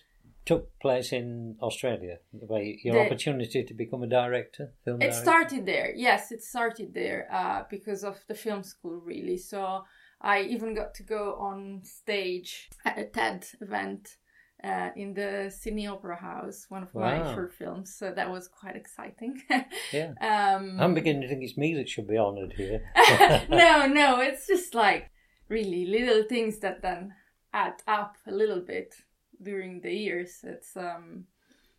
took 0.45 0.77
place 0.79 1.11
in 1.11 1.55
Australia. 1.59 2.19
The 2.31 2.45
way 2.45 2.79
your 2.83 2.93
The- 2.95 3.05
opportunity 3.05 3.63
to 3.63 3.73
become 3.73 4.03
a 4.03 4.07
director, 4.07 4.73
film 4.83 5.01
It 5.01 5.05
director. 5.09 5.21
started 5.23 5.65
there. 5.65 5.91
Yes, 5.95 6.31
it 6.31 6.43
started 6.43 6.93
there 6.93 7.27
uh, 7.31 7.63
because 7.69 8.03
of 8.03 8.15
the 8.27 8.35
film 8.35 8.61
school, 8.63 8.97
really. 9.11 9.37
So 9.37 9.83
I 10.21 10.41
even 10.41 10.73
got 10.75 10.93
to 10.95 11.03
go 11.03 11.35
on 11.35 11.81
stage 11.83 12.69
at 12.85 12.97
a 12.97 13.05
TED 13.05 13.47
event 13.61 14.17
uh, 14.63 14.89
in 14.95 15.13
the 15.13 15.53
Sydney 15.55 15.85
Opera 15.87 16.15
House, 16.15 16.65
one 16.69 16.83
of 16.83 16.93
my 16.95 17.19
Wow. 17.19 17.33
short 17.33 17.53
films. 17.53 17.93
So 17.95 18.11
that 18.11 18.29
was 18.31 18.47
quite 18.47 18.75
exciting. 18.75 19.41
Yeah. 19.93 20.13
um, 20.21 20.79
I'm 20.79 20.93
beginning 20.93 21.21
to 21.23 21.27
think 21.27 21.43
it's 21.43 21.57
me 21.57 21.75
that 21.75 21.89
should 21.89 22.07
be 22.07 22.17
honoured 22.17 22.53
here. 22.53 22.81
no, 23.49 23.85
no, 24.01 24.19
it's 24.21 24.47
just 24.47 24.73
like 24.73 25.11
really 25.49 25.85
little 25.85 26.23
things 26.23 26.59
that 26.59 26.81
then 26.81 27.13
add 27.53 27.75
up 27.87 28.17
a 28.27 28.31
little 28.31 28.61
bit 28.61 28.95
during 29.41 29.81
the 29.81 29.93
years. 29.93 30.39
It's 30.43 30.75
um, 30.75 31.25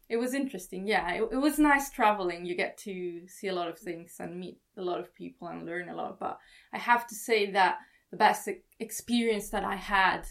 it 0.08 0.18
was 0.18 0.34
interesting. 0.34 0.86
Yeah, 0.86 1.10
it, 1.14 1.28
it 1.32 1.36
was 1.36 1.58
nice 1.58 1.90
traveling. 1.90 2.46
You 2.46 2.54
get 2.54 2.78
to 2.78 3.26
see 3.26 3.48
a 3.48 3.54
lot 3.54 3.68
of 3.68 3.78
things 3.78 4.16
and 4.20 4.38
meet 4.38 4.58
a 4.76 4.82
lot 4.82 5.00
of 5.00 5.12
people 5.14 5.48
and 5.48 5.66
learn 5.66 5.88
a 5.88 5.96
lot. 5.96 6.20
But 6.20 6.38
I 6.72 6.78
have 6.78 7.06
to 7.08 7.14
say 7.14 7.50
that 7.52 7.78
the 8.10 8.16
best 8.16 8.48
experience 8.78 9.50
that 9.50 9.64
I 9.64 9.76
had. 9.76 10.26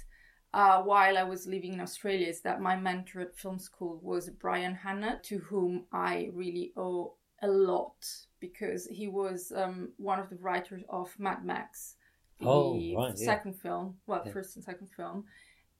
Uh, 0.53 0.81
while 0.81 1.17
I 1.17 1.23
was 1.23 1.45
living 1.47 1.73
in 1.73 1.81
Australia, 1.81 2.27
is 2.27 2.41
that 2.41 2.61
my 2.61 2.77
mentor 2.77 3.19
at 3.21 3.35
film 3.35 3.59
school 3.59 3.99
was 4.01 4.29
Brian 4.29 4.73
Hannant, 4.85 5.21
to 5.23 5.39
whom 5.39 5.85
I 5.91 6.29
really 6.33 6.71
owe 6.77 7.15
a 7.41 7.47
lot 7.47 8.05
because 8.39 8.85
he 8.87 9.07
was 9.09 9.51
um, 9.53 9.89
one 9.97 10.17
of 10.19 10.29
the 10.29 10.37
writers 10.37 10.83
of 10.87 11.13
Mad 11.19 11.43
Max, 11.43 11.95
the 12.39 12.45
Oh, 12.47 12.73
right, 12.95 13.13
yeah. 13.17 13.25
second 13.25 13.55
film, 13.59 13.97
well, 14.07 14.23
Yeah. 14.25 14.31
first 14.31 14.55
and 14.55 14.63
second 14.63 14.87
film, 14.95 15.25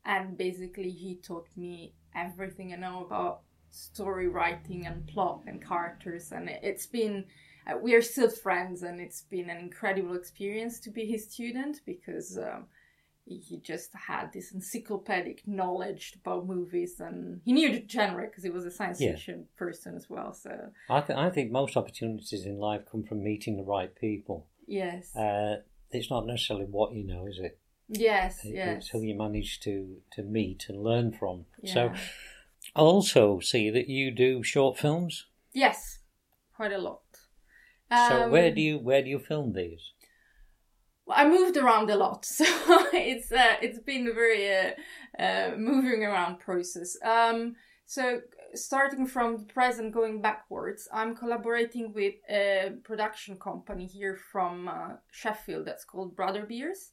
and 0.03 0.37
basically 0.37 0.91
he 0.91 1.15
taught 1.15 1.47
me 1.55 1.93
everything 2.13 2.73
I 2.73 2.75
know 2.75 3.05
about 3.05 3.43
story 3.71 4.27
writing 4.27 4.85
and 4.87 5.07
plot 5.07 5.43
and 5.47 5.61
characters, 5.65 6.33
and 6.33 6.49
it's 6.49 6.85
been. 6.85 7.25
Uh, 7.67 7.77
we 7.81 7.93
are 7.95 8.01
still 8.01 8.29
friends, 8.29 8.83
and 8.83 8.99
it's 8.99 9.21
been 9.21 9.49
an 9.49 9.57
incredible 9.57 10.15
experience 10.15 10.79
to 10.81 10.89
be 10.91 11.05
his 11.05 11.31
student 11.31 11.81
because 11.85 12.37
um, 12.37 12.65
he 13.25 13.59
just 13.63 13.91
had 13.95 14.31
this 14.31 14.51
encyclopedic 14.53 15.41
knowledge 15.47 16.13
about 16.21 16.45
movies 16.45 16.99
and 16.99 17.41
he 17.43 17.53
knew 17.53 17.71
the 17.71 17.83
genre 17.89 18.27
because 18.27 18.43
he 18.43 18.51
was 18.51 18.65
a 18.65 18.71
science 18.71 19.01
Yeah. 19.01 19.13
fiction 19.13 19.47
person 19.57 19.95
as 19.95 20.07
well 20.09 20.31
so 20.31 20.51
I, 20.89 21.01
th- 21.01 21.17
I 21.17 21.31
think 21.31 21.51
most 21.51 21.75
opportunities 21.75 22.45
in 22.45 22.59
life 22.59 22.83
come 22.91 23.03
from 23.03 23.23
meeting 23.23 23.57
the 23.57 23.63
right 23.63 23.93
people. 23.95 24.45
yes 24.67 25.15
Uh, 25.15 25.55
it's 25.89 26.11
not 26.11 26.27
necessarily 26.27 26.65
what 26.65 26.93
you 26.93 27.03
know, 27.03 27.25
is 27.25 27.39
it? 27.39 27.57
yes 27.89 28.45
It- 28.45 28.53
yes 28.53 28.77
It's 28.77 28.89
who 28.89 29.01
you 29.01 29.15
manage 29.15 29.59
to, 29.61 29.97
to 30.11 30.21
meet 30.21 30.69
and 30.69 30.83
learn 30.83 31.11
from. 31.11 31.45
Yeah. 31.63 31.73
So 31.73 31.93
I 32.75 32.81
also 32.81 33.39
see 33.39 33.71
that 33.71 33.87
you 33.89 34.11
do 34.11 34.43
short 34.43 34.77
films. 34.77 35.25
yes 35.51 35.97
quite 36.55 36.71
a 36.71 36.77
lot 36.77 37.01
so 37.91 38.23
Um, 38.23 38.31
where 38.31 38.51
do 38.51 38.61
you 38.61 38.77
where 38.79 39.01
do 39.01 39.09
you 39.09 39.19
film 39.19 39.53
these? 39.53 39.91
Well, 41.05 41.17
I 41.19 41.27
moved 41.27 41.57
around 41.57 41.89
a 41.89 41.95
lot, 41.95 42.25
so 42.39 42.45
it's 42.93 43.31
uh, 43.31 43.57
it's 43.61 43.79
been 43.79 44.07
a 44.07 44.13
very 44.13 44.43
uh, 44.53 44.71
uh, 45.19 45.55
moving 45.57 46.03
around 46.03 46.39
process. 46.39 46.97
Um, 47.03 47.55
so 47.85 48.21
starting 48.55 49.05
from 49.05 49.37
the 49.37 49.45
present, 49.45 49.93
going 49.93 50.21
backwards, 50.21 50.87
I'm 50.91 51.15
collaborating 51.15 51.93
with 51.93 52.15
a 52.29 52.71
production 52.83 53.37
company 53.37 53.85
here 53.85 54.17
from 54.31 54.67
uh, 54.67 54.95
Sheffield 55.11 55.65
that's 55.65 55.85
called 55.85 56.15
Brother 56.15 56.45
Beers. 56.45 56.91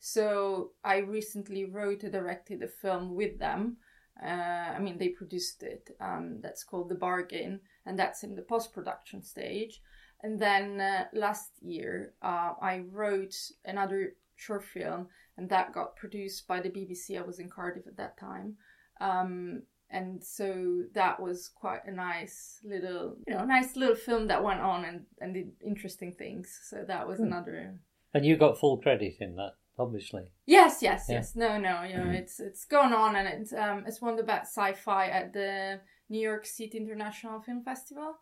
So 0.00 0.72
I 0.82 0.96
recently 0.96 1.64
wrote 1.64 2.02
and 2.02 2.12
directed 2.12 2.62
a 2.62 2.68
film 2.68 3.14
with 3.14 3.38
them. 3.38 3.76
Uh, 4.20 4.74
I 4.76 4.78
mean, 4.80 4.98
they 4.98 5.10
produced 5.10 5.62
it. 5.62 5.90
Um, 6.00 6.40
that's 6.42 6.64
called 6.64 6.88
The 6.88 6.96
Bargain, 6.96 7.60
and 7.86 7.96
that's 7.96 8.24
in 8.24 8.34
the 8.34 8.42
post 8.42 8.72
production 8.72 9.22
stage. 9.22 9.80
And 10.22 10.40
then 10.40 10.80
uh, 10.80 11.04
last 11.12 11.50
year, 11.60 12.14
uh, 12.22 12.52
I 12.60 12.84
wrote 12.90 13.34
another 13.64 14.14
short 14.36 14.64
film, 14.64 15.08
and 15.36 15.48
that 15.50 15.72
got 15.72 15.96
produced 15.96 16.46
by 16.46 16.60
the 16.60 16.70
BBC. 16.70 17.18
I 17.18 17.22
was 17.26 17.38
in 17.40 17.48
Cardiff 17.48 17.86
at 17.86 17.96
that 17.96 18.16
time. 18.18 18.56
Um, 19.00 19.62
and 19.90 20.22
so 20.24 20.84
that 20.94 21.20
was 21.20 21.50
quite 21.54 21.84
a 21.86 21.90
nice 21.92 22.60
little, 22.64 23.16
you 23.26 23.34
know, 23.34 23.44
nice 23.44 23.76
little 23.76 23.94
film 23.96 24.28
that 24.28 24.42
went 24.42 24.60
on 24.60 24.84
and, 24.84 25.02
and 25.20 25.34
did 25.34 25.50
interesting 25.64 26.12
things. 26.12 26.58
So 26.64 26.84
that 26.86 27.06
was 27.06 27.18
Hmm. 27.18 27.24
another. 27.26 27.78
And 28.14 28.24
you 28.24 28.36
got 28.36 28.58
full 28.58 28.78
credit 28.78 29.16
in 29.20 29.34
that, 29.36 29.52
obviously. 29.78 30.30
Yes, 30.46 30.82
yes, 30.82 31.06
Yeah. 31.08 31.16
yes. 31.16 31.34
No, 31.36 31.58
no, 31.58 31.82
you 31.82 31.96
know, 31.96 32.04
Mhm. 32.04 32.14
it's 32.20 32.40
it's 32.40 32.64
going 32.64 32.92
on, 32.92 33.16
and 33.16 33.26
it's 33.28 33.52
um, 33.52 33.84
it's 33.86 34.00
won 34.00 34.16
the 34.16 34.22
best 34.22 34.54
sci-fi 34.54 35.06
at 35.08 35.32
the 35.32 35.80
New 36.08 36.20
York 36.20 36.46
City 36.46 36.78
International 36.78 37.40
Film 37.40 37.62
Festival. 37.62 38.14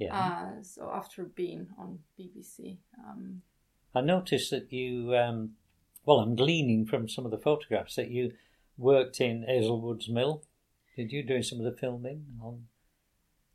Yeah. 0.00 0.18
Uh, 0.18 0.62
so 0.62 0.90
after 0.92 1.24
being 1.24 1.68
on 1.78 1.98
BBC, 2.18 2.78
um, 2.98 3.42
I 3.94 4.00
noticed 4.00 4.50
that 4.50 4.72
you, 4.72 5.14
um, 5.14 5.52
well, 6.06 6.20
I'm 6.20 6.34
gleaning 6.34 6.86
from 6.86 7.08
some 7.08 7.24
of 7.26 7.30
the 7.30 7.38
photographs 7.38 7.96
that 7.96 8.10
you 8.10 8.32
worked 8.78 9.20
in 9.20 9.44
Hazelwood's 9.46 10.08
Mill. 10.08 10.42
Did 10.96 11.12
you 11.12 11.22
do 11.22 11.42
some 11.42 11.58
of 11.58 11.64
the 11.64 11.78
filming 11.78 12.24
on 12.42 12.66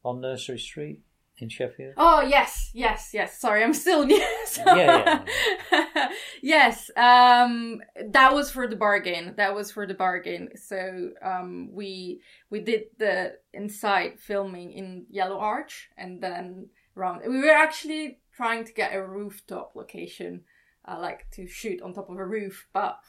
on 0.03 0.21
Nursery 0.21 0.59
Street 0.59 1.01
in 1.37 1.49
Sheffield? 1.49 1.93
Oh 1.97 2.21
yes, 2.21 2.71
yes, 2.73 3.09
yes. 3.13 3.39
Sorry, 3.39 3.63
I'm 3.63 3.73
still 3.73 4.05
new. 4.11 4.23
so- 4.45 4.63
Yeah, 4.75 5.23
yes, 6.41 6.89
um, 6.95 7.81
that 8.09 8.33
was 8.33 8.51
for 8.51 8.67
the 8.67 8.75
bargain. 8.75 9.33
That 9.37 9.53
was 9.55 9.71
for 9.71 9.85
the 9.87 9.93
bargain. 9.93 10.49
So 10.55 11.11
um, 11.21 11.69
we 11.71 12.21
we 12.49 12.59
did 12.61 12.83
the 12.97 13.33
inside 13.53 14.19
filming 14.19 14.71
in 14.73 15.05
Yellow 15.09 15.39
Arch, 15.39 15.89
and 15.97 16.21
then 16.21 16.69
around. 16.97 17.21
We 17.27 17.39
were 17.39 17.49
actually 17.51 18.19
trying 18.35 18.65
to 18.65 18.73
get 18.73 18.93
a 18.95 19.01
rooftop 19.05 19.73
location, 19.75 20.41
uh, 20.87 20.97
like 20.99 21.29
to 21.31 21.47
shoot 21.47 21.81
on 21.81 21.93
top 21.93 22.09
of 22.09 22.17
a 22.17 22.25
roof, 22.25 22.67
but 22.73 22.99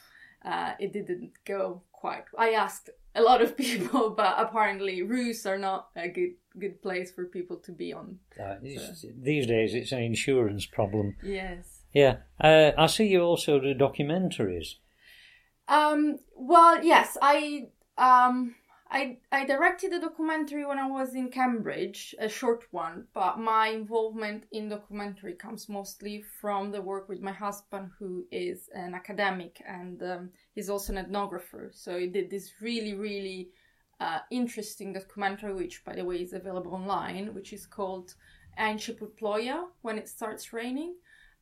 uh, 0.44 0.72
it 0.78 0.92
didn't 0.92 1.32
go 1.44 1.82
quite. 1.92 2.24
I 2.38 2.50
asked 2.50 2.90
a 3.14 3.22
lot 3.22 3.42
of 3.42 3.56
people, 3.66 4.10
but 4.10 4.34
apparently 4.38 5.02
roofs 5.02 5.46
are 5.46 5.58
not 5.58 5.88
a 5.96 6.08
good 6.08 6.34
good 6.58 6.82
place 6.82 7.10
for 7.12 7.26
people 7.26 7.56
to 7.58 7.72
be 7.72 7.92
on. 7.92 8.18
Uh, 8.38 8.56
it's- 8.62 9.04
these 9.14 9.46
days, 9.46 9.74
it's 9.74 9.92
an 9.92 10.02
insurance 10.02 10.66
problem. 10.66 11.16
Yes. 11.22 11.82
Yeah, 11.92 12.16
uh, 12.40 12.72
I 12.76 12.86
see 12.86 13.06
you 13.06 13.22
also 13.22 13.58
do 13.60 13.74
documentaries. 13.74 14.74
Um. 15.68 16.18
Well, 16.34 16.84
yes. 16.84 17.16
I 17.20 17.68
um. 17.98 18.54
I 18.88 19.18
I 19.32 19.44
directed 19.44 19.92
a 19.92 20.00
documentary 20.00 20.64
when 20.64 20.78
I 20.78 20.88
was 20.88 21.14
in 21.14 21.28
Cambridge, 21.30 22.14
a 22.20 22.28
short 22.28 22.64
one. 22.70 23.06
But 23.14 23.38
my 23.38 23.68
involvement 23.68 24.44
in 24.52 24.68
documentary 24.68 25.34
comes 25.34 25.68
mostly 25.68 26.22
from 26.40 26.70
the 26.70 26.82
work 26.82 27.08
with 27.08 27.20
my 27.20 27.32
husband, 27.32 27.90
who 27.98 28.26
is 28.30 28.68
an 28.74 28.94
academic 28.94 29.60
and 29.66 30.00
um, 30.02 30.30
he's 30.54 30.70
also 30.70 30.94
an 30.94 31.04
ethnographer. 31.04 31.70
So 31.72 31.98
he 31.98 32.06
did 32.06 32.30
this 32.30 32.52
really, 32.60 32.94
really 32.94 33.48
uh, 34.00 34.20
interesting 34.30 34.92
documentary, 34.92 35.54
which, 35.54 35.84
by 35.84 35.94
the 35.94 36.04
way, 36.04 36.16
is 36.16 36.32
available 36.32 36.74
online, 36.74 37.34
which 37.34 37.52
is 37.52 37.66
called 37.66 38.14
Anshiputploya 38.58 39.64
When 39.82 39.98
It 39.98 40.08
Starts 40.08 40.52
Raining 40.52 40.94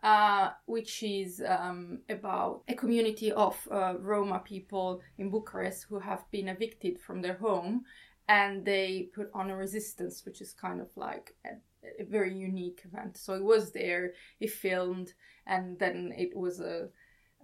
uh, 0.04 0.50
which 0.66 1.02
is 1.02 1.42
um, 1.48 1.98
about 2.10 2.62
a 2.68 2.74
community 2.74 3.32
of 3.32 3.56
uh, 3.70 3.94
Roma 3.98 4.38
people 4.44 5.00
in 5.16 5.30
Bucharest 5.30 5.86
who 5.88 5.98
have 5.98 6.30
been 6.30 6.48
evicted 6.48 7.00
from 7.00 7.22
their 7.22 7.38
home 7.38 7.84
and 8.28 8.66
they 8.66 9.08
put 9.14 9.30
on 9.32 9.50
a 9.50 9.56
resistance, 9.56 10.22
which 10.26 10.42
is 10.42 10.52
kind 10.52 10.82
of 10.82 10.88
like 10.94 11.34
a, 11.46 12.02
a 12.02 12.04
very 12.04 12.34
unique 12.34 12.82
event. 12.84 13.16
So 13.16 13.32
it 13.32 13.42
was 13.42 13.72
there, 13.72 14.12
it 14.40 14.50
filmed, 14.50 15.14
and 15.46 15.78
then 15.78 16.12
it 16.16 16.36
was 16.36 16.60
a 16.60 16.90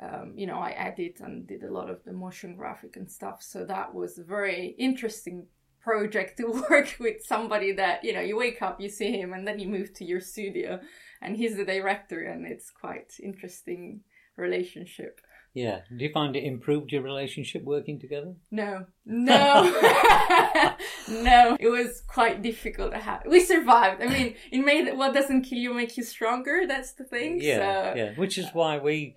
um, 0.00 0.32
you 0.34 0.46
know, 0.46 0.58
I 0.58 0.70
edit 0.70 1.20
and 1.20 1.46
did 1.46 1.62
a 1.62 1.72
lot 1.72 1.90
of 1.90 2.02
the 2.04 2.12
motion 2.12 2.56
graphic 2.56 2.96
and 2.96 3.10
stuff. 3.10 3.42
So 3.42 3.64
that 3.66 3.94
was 3.94 4.18
a 4.18 4.24
very 4.24 4.74
interesting 4.78 5.46
project 5.80 6.38
to 6.38 6.46
work 6.70 6.96
with 6.98 7.24
somebody 7.24 7.72
that, 7.72 8.04
you 8.04 8.12
know, 8.12 8.20
you 8.20 8.36
wake 8.36 8.62
up, 8.62 8.80
you 8.80 8.88
see 8.88 9.20
him, 9.20 9.32
and 9.32 9.46
then 9.46 9.58
you 9.58 9.68
move 9.68 9.92
to 9.94 10.04
your 10.04 10.20
studio 10.20 10.80
and 11.20 11.36
he's 11.36 11.56
the 11.56 11.64
director, 11.64 12.22
and 12.22 12.46
it's 12.46 12.70
quite 12.70 13.12
interesting 13.22 14.00
relationship. 14.36 15.20
Yeah. 15.52 15.80
Do 15.88 16.04
you 16.04 16.12
find 16.12 16.36
it 16.36 16.44
improved 16.44 16.92
your 16.92 17.02
relationship 17.02 17.64
working 17.64 17.98
together? 17.98 18.34
No, 18.50 18.86
no, 19.04 19.62
no. 21.10 21.56
It 21.58 21.68
was 21.68 22.02
quite 22.06 22.40
difficult 22.40 22.92
to 22.92 22.98
have. 22.98 23.22
We 23.26 23.40
survived. 23.40 24.00
I 24.00 24.06
mean, 24.06 24.34
it 24.52 24.60
made 24.60 24.96
what 24.96 25.12
doesn't 25.12 25.42
kill 25.42 25.58
you 25.58 25.74
make 25.74 25.96
you 25.96 26.04
stronger. 26.04 26.62
That's 26.68 26.92
the 26.92 27.04
thing. 27.04 27.40
Yeah, 27.42 27.56
so, 27.56 27.96
yeah. 27.96 28.14
Which 28.14 28.38
is 28.38 28.46
why 28.52 28.78
we 28.78 29.16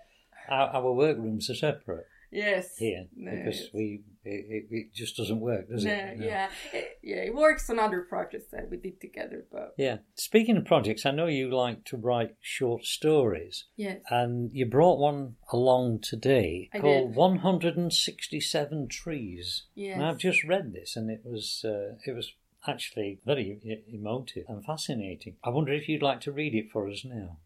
our, 0.50 0.70
our 0.70 0.94
workrooms 0.94 1.50
are 1.50 1.56
separate 1.56 2.06
Yes. 2.32 2.78
here 2.78 3.06
No, 3.16 3.30
because 3.32 3.56
it's- 3.60 3.74
we 3.74 4.02
it, 4.26 4.68
it, 4.72 4.94
just 4.94 5.18
doesn't 5.18 5.42
work, 5.42 5.68
does 5.70 5.84
no, 5.84 5.92
it? 5.92 6.18
No. 6.18 6.26
yeah, 6.26 6.50
it, 6.72 6.98
yeah. 7.04 7.18
It 7.18 7.36
works 7.36 7.70
on 7.70 7.78
other 7.78 8.02
projects 8.08 8.46
that 8.54 8.70
we 8.72 8.78
did 8.78 9.02
together, 9.02 9.46
but 9.52 9.74
Yeah. 9.78 9.98
Speaking 10.16 10.56
of 10.56 10.64
projects, 10.64 11.06
I 11.06 11.12
know 11.12 11.28
you 11.28 11.54
like 11.54 11.84
to 11.86 11.98
write 11.98 12.36
short 12.40 12.86
stories, 12.86 13.66
yes. 13.76 14.00
and 14.10 14.50
you 14.54 14.66
brought 14.66 14.98
one 14.98 15.36
along 15.52 16.00
today 16.04 16.70
I 16.74 16.80
called 16.80 17.10
did. 17.10 17.18
167 17.18 18.88
Trees. 18.88 19.64
Yes. 19.76 19.96
And 19.96 20.06
I've 20.06 20.18
just 20.20 20.44
read 20.44 20.72
this, 20.74 20.96
and 20.96 21.10
it 21.10 21.22
was 21.26 21.64
uh, 21.66 21.96
it 22.06 22.16
was 22.16 22.32
actually 22.66 23.20
very 23.26 23.84
emotive 23.92 24.46
and 24.48 24.64
fascinating. 24.66 25.36
I 25.44 25.50
wonder 25.50 25.74
if 25.74 25.90
you'd 25.90 26.02
like 26.02 26.22
to 26.22 26.32
read 26.32 26.56
it 26.56 26.72
for 26.72 26.90
us 26.90 27.04
now. 27.06 27.40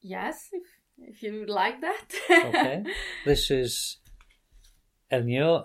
Yes, 0.00 0.48
if 0.52 0.62
if 1.02 1.22
you 1.22 1.46
like 1.46 1.80
that. 1.80 2.06
Okay. 2.30 2.84
this 3.24 3.50
is 3.50 3.98
Eleonora. 5.10 5.64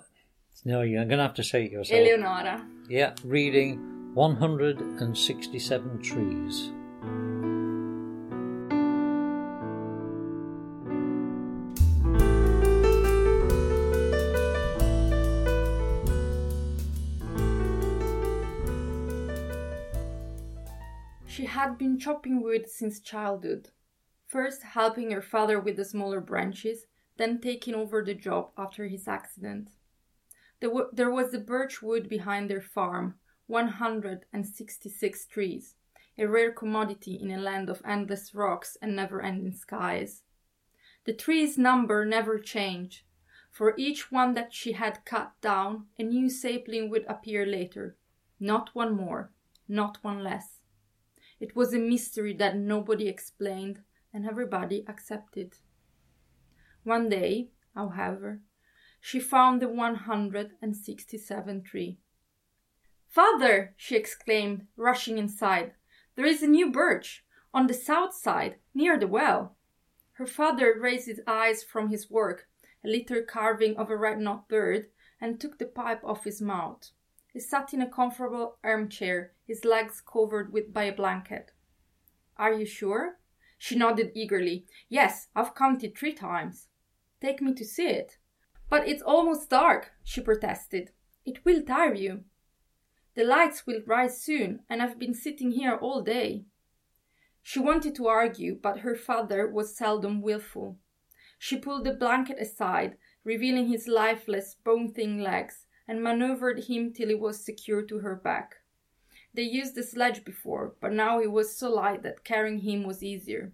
No, 0.66 0.82
you're 0.82 1.04
going 1.06 1.18
to 1.18 1.24
have 1.24 1.34
to 1.36 1.44
say 1.44 1.66
it 1.66 1.72
yourself. 1.72 2.00
Eleonora. 2.00 2.66
Yeah, 2.90 3.14
reading 3.24 4.14
167 4.14 6.02
Trees. 6.02 6.72
She 21.26 21.46
had 21.46 21.78
been 21.80 21.98
chopping 21.98 22.44
wood 22.44 22.70
since 22.70 23.00
childhood, 23.00 23.70
first 24.34 24.64
helping 24.64 25.12
her 25.12 25.22
father 25.22 25.60
with 25.60 25.76
the 25.78 25.86
smaller 25.86 26.20
branches, 26.20 26.88
then 27.18 27.40
taking 27.40 27.76
over 27.76 28.04
the 28.04 28.16
job 28.16 28.50
after 28.58 28.88
his 28.88 29.08
accident. 29.08 29.70
There, 30.60 30.72
wa- 30.72 30.90
there 30.92 31.12
was 31.12 31.30
the 31.32 31.38
birch 31.38 31.84
wood 31.84 32.10
behind 32.10 32.50
their 32.50 32.60
farm, 32.60 33.14
166 33.46 35.26
trees, 35.28 35.76
a 36.18 36.26
rare 36.26 36.52
commodity 36.52 37.14
in 37.14 37.30
a 37.30 37.38
land 37.38 37.70
of 37.70 37.84
endless 37.86 38.34
rocks 38.34 38.76
and 38.82 38.96
never 38.96 39.22
ending 39.22 39.54
skies. 39.54 40.24
The 41.06 41.14
trees' 41.14 41.56
number 41.56 42.04
never 42.04 42.40
changed. 42.40 43.04
For 43.52 43.76
each 43.78 44.12
one 44.12 44.34
that 44.34 44.52
she 44.52 44.72
had 44.72 45.06
cut 45.06 45.34
down, 45.42 45.86
a 46.00 46.04
new 46.04 46.28
sapling 46.28 46.90
would 46.90 47.06
appear 47.08 47.46
later. 47.46 47.98
Not 48.40 48.74
one 48.74 48.96
more, 48.96 49.32
not 49.68 50.00
one 50.02 50.24
less. 50.24 50.62
It 51.40 51.56
was 51.56 51.72
a 51.72 51.78
mystery 51.78 52.34
that 52.38 52.58
nobody 52.58 53.08
explained 53.08 53.82
and 54.14 54.28
everybody 54.28 54.86
accepted. 54.88 55.56
One 56.84 57.10
day, 57.10 57.50
however, 57.74 58.42
she 59.02 59.20
found 59.20 59.62
the 59.62 59.68
167th 59.68 61.66
tree. 61.66 61.98
Father, 63.10 63.74
she 63.78 63.96
exclaimed, 63.96 64.68
rushing 64.78 65.18
inside, 65.18 65.74
there 66.16 66.26
is 66.26 66.42
a 66.44 66.48
new 66.48 66.72
birch 66.72 67.26
on 67.54 67.68
the 67.68 67.74
south 67.74 68.14
side, 68.14 68.56
near 68.74 68.98
the 68.98 69.08
well. 69.08 69.56
Her 70.14 70.26
father 70.26 70.76
raised 70.80 71.08
his 71.08 71.22
eyes 71.28 71.64
from 71.64 71.90
his 71.90 72.10
work, 72.10 72.48
a 72.84 72.88
little 72.88 73.22
carving 73.24 73.78
of 73.78 73.90
a 73.90 73.98
red 73.98 74.20
knot 74.20 74.48
bird, 74.48 74.88
and 75.20 75.40
took 75.40 75.58
the 75.58 75.66
pipe 75.66 76.02
off 76.04 76.24
his 76.24 76.42
mouth. 76.42 76.90
He 77.32 77.40
sat 77.40 77.74
in 77.74 77.82
a 77.82 77.90
comfortable 77.90 78.58
armchair, 78.64 79.34
his 79.46 79.66
legs 79.66 80.02
covered 80.02 80.54
with 80.54 80.74
by 80.74 80.84
a 80.84 80.96
blanket. 80.96 81.52
Are 82.38 82.54
you 82.54 82.66
sure? 82.66 83.20
She 83.64 83.78
nodded 83.78 84.12
eagerly. 84.14 84.66
Yes, 84.90 85.30
I've 85.34 85.56
counted 85.56 85.96
three 85.96 86.12
times. 86.12 86.68
Take 87.22 87.42
me 87.42 87.54
to 87.54 87.64
see 87.64 87.88
it. 87.88 88.18
But 88.70 88.90
it's 88.90 89.02
almost 89.02 89.50
dark, 89.50 89.94
she 90.04 90.20
protested. 90.20 90.92
It 91.26 91.46
will 91.46 91.64
tire 91.64 91.94
you. 91.94 92.26
The 93.16 93.24
lights 93.24 93.66
will 93.66 93.80
rise 93.88 94.22
soon, 94.22 94.66
and 94.70 94.82
I've 94.82 95.00
been 95.00 95.14
sitting 95.14 95.52
here 95.52 95.78
all 95.78 96.02
day. 96.02 96.44
She 97.42 97.60
wanted 97.60 97.96
to 97.96 98.08
argue, 98.10 98.60
but 98.62 98.80
her 98.80 98.96
father 98.96 99.50
was 99.50 99.78
seldom 99.78 100.22
wilful. 100.22 100.78
She 101.40 101.56
pulled 101.56 101.86
the 101.86 101.94
blanket 101.94 102.40
aside, 102.42 102.98
revealing 103.24 103.68
his 103.68 103.88
lifeless, 103.88 104.58
bone 104.62 104.92
thin 104.92 105.24
legs, 105.24 105.68
and 105.88 106.04
maneuvered 106.04 106.66
him 106.66 106.92
till 106.92 107.08
he 107.08 107.16
was 107.16 107.46
secure 107.46 107.82
to 107.84 108.00
her 108.00 108.18
back. 108.18 108.56
They 109.34 109.44
used 109.44 109.76
the 109.76 109.84
sledge 109.84 110.24
before, 110.24 110.76
but 110.80 110.94
now 110.94 111.20
he 111.20 111.28
was 111.28 111.56
so 111.56 111.70
light 111.74 112.04
that 112.04 112.24
carrying 112.24 112.60
him 112.60 112.84
was 112.84 113.04
easier. 113.04 113.52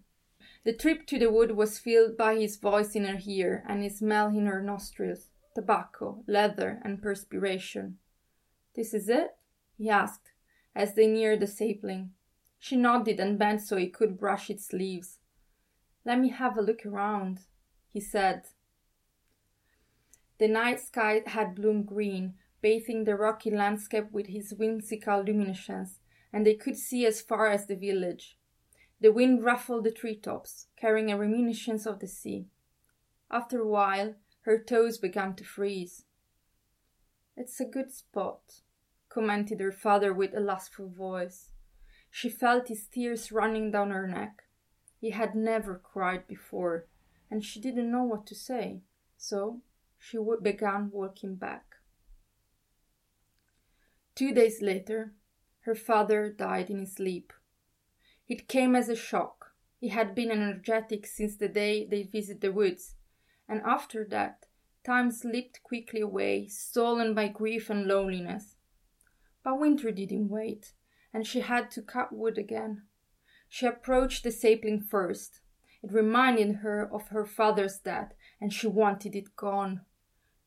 The 0.66 0.74
trip 0.74 1.06
to 1.08 1.18
the 1.18 1.32
wood 1.32 1.52
was 1.52 1.80
filled 1.80 2.18
by 2.18 2.36
his 2.36 2.58
voice 2.58 2.96
in 2.96 3.06
her 3.06 3.20
ear 3.26 3.64
and 3.68 3.82
his 3.82 4.00
smell 4.00 4.28
in 4.28 4.46
her 4.46 4.62
nostrils 4.62 5.30
tobacco, 5.56 6.24
leather, 6.28 6.80
and 6.84 7.02
perspiration. 7.02 7.98
This 8.76 8.94
is 8.94 9.10
it? 9.10 9.36
he 9.78 9.90
asked, 9.90 10.32
as 10.76 10.94
they 10.94 11.08
neared 11.08 11.40
the 11.40 11.48
sapling. 11.48 12.12
She 12.60 12.76
nodded 12.76 13.20
and 13.20 13.40
bent 13.40 13.62
so 13.62 13.78
he 13.78 13.88
could 13.88 14.20
brush 14.20 14.50
its 14.50 14.74
leaves. 14.74 15.20
Let 16.06 16.20
me 16.20 16.30
have 16.30 16.58
a 16.58 16.62
look 16.62 16.86
around, 16.86 17.40
he 17.92 18.00
said. 18.00 18.48
The 20.40 20.48
night 20.48 20.80
sky 20.80 21.22
had 21.26 21.56
bloomed 21.56 21.88
green, 21.88 22.36
bathing 22.62 23.04
the 23.04 23.16
rocky 23.16 23.52
landscape 23.52 24.12
with 24.12 24.28
his 24.28 24.54
whimsical 24.54 25.24
luminescence, 25.24 26.00
and 26.32 26.46
they 26.46 26.56
could 26.56 26.78
see 26.78 27.06
as 27.06 27.22
far 27.22 27.48
as 27.48 27.66
the 27.66 27.76
village. 27.76 28.38
The 29.02 29.12
wind 29.12 29.44
ruffled 29.44 29.86
the 29.86 29.92
tree 29.92 30.18
tops, 30.18 30.68
carrying 30.76 31.12
a 31.12 31.18
reminiscence 31.18 31.86
of 31.86 32.00
the 32.00 32.08
sea. 32.08 32.48
After 33.32 33.62
a 33.62 33.68
while, 33.68 34.16
her 34.42 34.62
toes 34.62 34.98
began 34.98 35.36
to 35.36 35.44
freeze. 35.44 36.04
It's 37.38 37.60
a 37.60 37.66
good 37.66 37.92
spot, 37.92 38.62
commented 39.08 39.62
her 39.62 39.72
father 39.72 40.14
with 40.14 40.36
a 40.36 40.42
lustful 40.42 40.90
voice. 40.90 41.52
She 42.12 42.30
felt 42.30 42.68
his 42.68 42.88
tears 42.88 43.32
running 43.32 43.72
down 43.72 43.92
her 43.92 44.08
neck. 44.08 44.44
He 45.00 45.12
had 45.12 45.36
never 45.36 45.76
cried 45.82 46.28
before, 46.28 46.88
and 47.32 47.44
she 47.44 47.62
didn't 47.62 47.92
know 47.92 48.04
what 48.04 48.26
to 48.28 48.36
say, 48.36 48.82
so 49.16 49.62
she 49.98 50.18
began 50.42 50.90
walking 50.92 51.36
back. 51.36 51.69
Two 54.20 54.34
days 54.34 54.62
later, 54.62 55.14
her 55.62 55.74
father 55.74 56.30
died 56.30 56.70
in 56.70 56.80
his 56.80 56.96
sleep. 56.96 57.32
It 58.28 58.50
came 58.50 58.76
as 58.76 58.90
a 58.90 58.96
shock. 58.98 59.54
He 59.78 59.88
had 59.88 60.14
been 60.14 60.30
energetic 60.30 61.08
since 61.08 61.38
the 61.38 61.48
day 61.48 61.86
they 61.86 62.04
visited 62.04 62.42
the 62.42 62.52
woods, 62.52 62.96
and 63.48 63.62
after 63.62 64.04
that, 64.10 64.48
time 64.86 65.10
slipped 65.10 65.64
quickly 65.64 66.02
away, 66.02 66.50
stolen 66.50 67.14
by 67.14 67.30
grief 67.30 67.70
and 67.70 67.88
loneliness. 67.88 68.58
But 69.42 69.58
winter 69.58 69.90
didn't 69.90 70.28
wait, 70.28 70.74
and 71.14 71.26
she 71.26 71.40
had 71.40 71.72
to 71.72 71.82
cut 71.82 72.12
wood 72.12 72.38
again. 72.38 72.88
She 73.48 73.68
approached 73.68 74.26
the 74.26 74.32
sapling 74.32 74.82
first. 74.82 75.40
It 75.82 75.94
reminded 75.94 76.58
her 76.58 76.94
of 76.94 77.08
her 77.08 77.26
father's 77.26 77.80
death, 77.80 78.12
and 78.42 78.52
she 78.52 78.68
wanted 78.68 79.16
it 79.16 79.38
gone. 79.38 79.86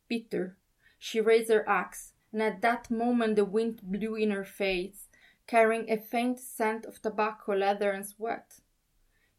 Bitter, 0.08 0.58
she 0.98 1.22
raised 1.22 1.50
her 1.50 1.66
axe, 1.66 2.11
and 2.32 2.42
at 2.42 2.62
that 2.62 2.90
moment 2.90 3.36
the 3.36 3.44
wind 3.44 3.80
blew 3.82 4.14
in 4.14 4.30
her 4.30 4.44
face, 4.44 5.08
carrying 5.46 5.90
a 5.90 5.96
faint 5.96 6.40
scent 6.40 6.86
of 6.86 7.02
tobacco, 7.02 7.52
leather, 7.54 7.90
and 7.90 8.06
sweat. 8.06 8.60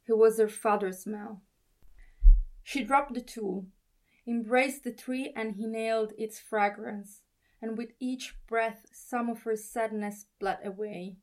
It 0.08 0.18
was 0.18 0.38
her 0.38 0.50
father's 0.50 1.00
smell. 1.00 1.42
She 2.64 2.84
dropped 2.84 3.14
the 3.14 3.22
tool, 3.22 3.66
embraced 4.28 4.84
the 4.84 4.92
tree, 4.92 5.34
and 5.36 5.60
inhaled 5.60 6.14
its 6.18 6.40
fragrance, 6.40 7.22
and 7.62 7.78
with 7.78 7.94
each 8.00 8.36
breath 8.48 8.86
some 8.92 9.30
of 9.30 9.44
her 9.44 9.56
sadness 9.56 10.26
bled 10.40 10.60
away, 10.64 11.18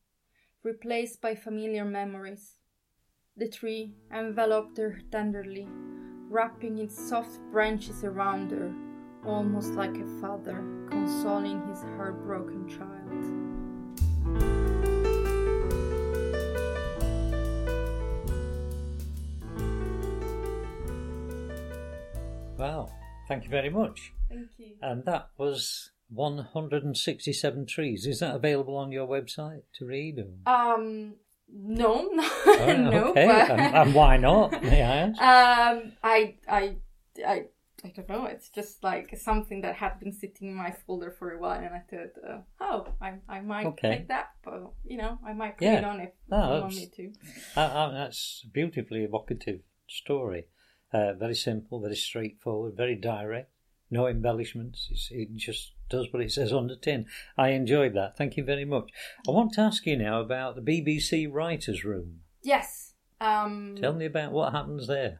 replaced 0.63 1.21
by 1.21 1.35
familiar 1.35 1.85
memories. 1.85 2.57
The 3.37 3.47
tree 3.47 3.95
enveloped 4.13 4.77
her 4.77 4.99
tenderly, 5.11 5.67
wrapping 6.29 6.77
its 6.77 6.99
soft 7.09 7.39
branches 7.51 8.03
around 8.03 8.51
her, 8.51 8.73
almost 9.25 9.71
like 9.73 9.95
a 9.97 10.05
father 10.21 10.63
consoling 10.89 11.61
his 11.67 11.81
heartbroken 11.97 12.67
child. 12.67 12.91
Wow, 22.57 22.89
thank 23.27 23.43
you 23.43 23.49
very 23.49 23.69
much. 23.69 24.13
Thank 24.29 24.49
you. 24.57 24.73
And 24.81 25.03
that 25.05 25.29
was 25.37 25.91
167 26.09 27.65
trees. 27.65 28.05
Is 28.05 28.19
that 28.19 28.35
available 28.35 28.77
on 28.77 28.91
your 28.91 29.07
website 29.07 29.61
to 29.79 29.85
read? 29.85 30.19
Or? 30.19 30.51
Um, 30.53 31.13
no, 31.51 32.09
Oh, 32.45 32.75
no. 32.77 33.03
okay, 33.11 33.25
but- 33.25 33.51
and, 33.51 33.75
and 33.75 33.93
why 33.95 34.17
not? 34.17 34.61
May 34.63 34.83
I 34.83 35.09
ask? 35.09 35.21
Um, 35.21 35.91
I, 36.03 36.35
I, 36.47 36.75
I, 37.25 37.45
I 37.83 37.89
don't 37.89 38.09
know. 38.09 38.25
It's 38.25 38.49
just 38.49 38.83
like 38.83 39.15
something 39.17 39.61
that 39.61 39.75
had 39.75 39.99
been 39.99 40.11
sitting 40.13 40.49
in 40.49 40.55
my 40.55 40.71
folder 40.71 41.11
for 41.11 41.31
a 41.31 41.39
while, 41.39 41.59
and 41.59 41.73
I 41.73 41.81
thought, 41.89 42.13
uh, 42.27 42.37
oh, 42.59 42.87
I, 43.01 43.15
I 43.27 43.41
might 43.41 43.65
Okay. 43.67 43.89
take 43.97 44.07
that, 44.09 44.29
but 44.43 44.71
you 44.85 44.97
know, 44.97 45.17
I 45.25 45.33
might 45.33 45.57
put 45.57 45.65
Yeah. 45.65 45.79
it 45.79 45.83
on 45.85 45.99
if 46.01 46.11
No, 46.29 46.55
you 46.55 46.61
want 46.61 46.75
me 46.75 46.87
to. 46.95 47.13
Uh, 47.57 47.59
uh, 47.59 47.91
that's 47.91 48.43
a 48.45 48.49
beautifully 48.49 49.03
evocative 49.03 49.61
story. 49.87 50.45
Uh, 50.93 51.13
very 51.13 51.35
simple, 51.35 51.79
very 51.79 51.95
straightforward, 51.95 52.75
very 52.75 52.95
direct. 52.95 53.49
No 53.89 54.07
embellishments. 54.07 54.87
It's, 54.91 55.09
it 55.11 55.35
just 55.35 55.73
does 55.89 56.07
what 56.13 56.21
it 56.21 56.31
says 56.31 56.53
on 56.53 56.67
the 56.67 56.75
tin. 56.77 57.07
I 57.37 57.49
enjoyed 57.49 57.93
that. 57.95 58.17
Thank 58.17 58.37
you 58.37 58.43
very 58.43 58.63
much. 58.65 58.89
I 59.27 59.31
want 59.31 59.53
to 59.53 59.61
ask 59.61 59.85
you 59.85 59.97
now 59.97 60.21
about 60.21 60.55
the 60.55 60.61
BBC 60.61 61.27
Writers' 61.31 61.83
Room. 61.83 62.21
Yes. 62.41 62.93
Um, 63.19 63.75
Tell 63.79 63.93
me 63.93 64.05
about 64.05 64.31
what 64.31 64.53
happens 64.53 64.87
there. 64.87 65.19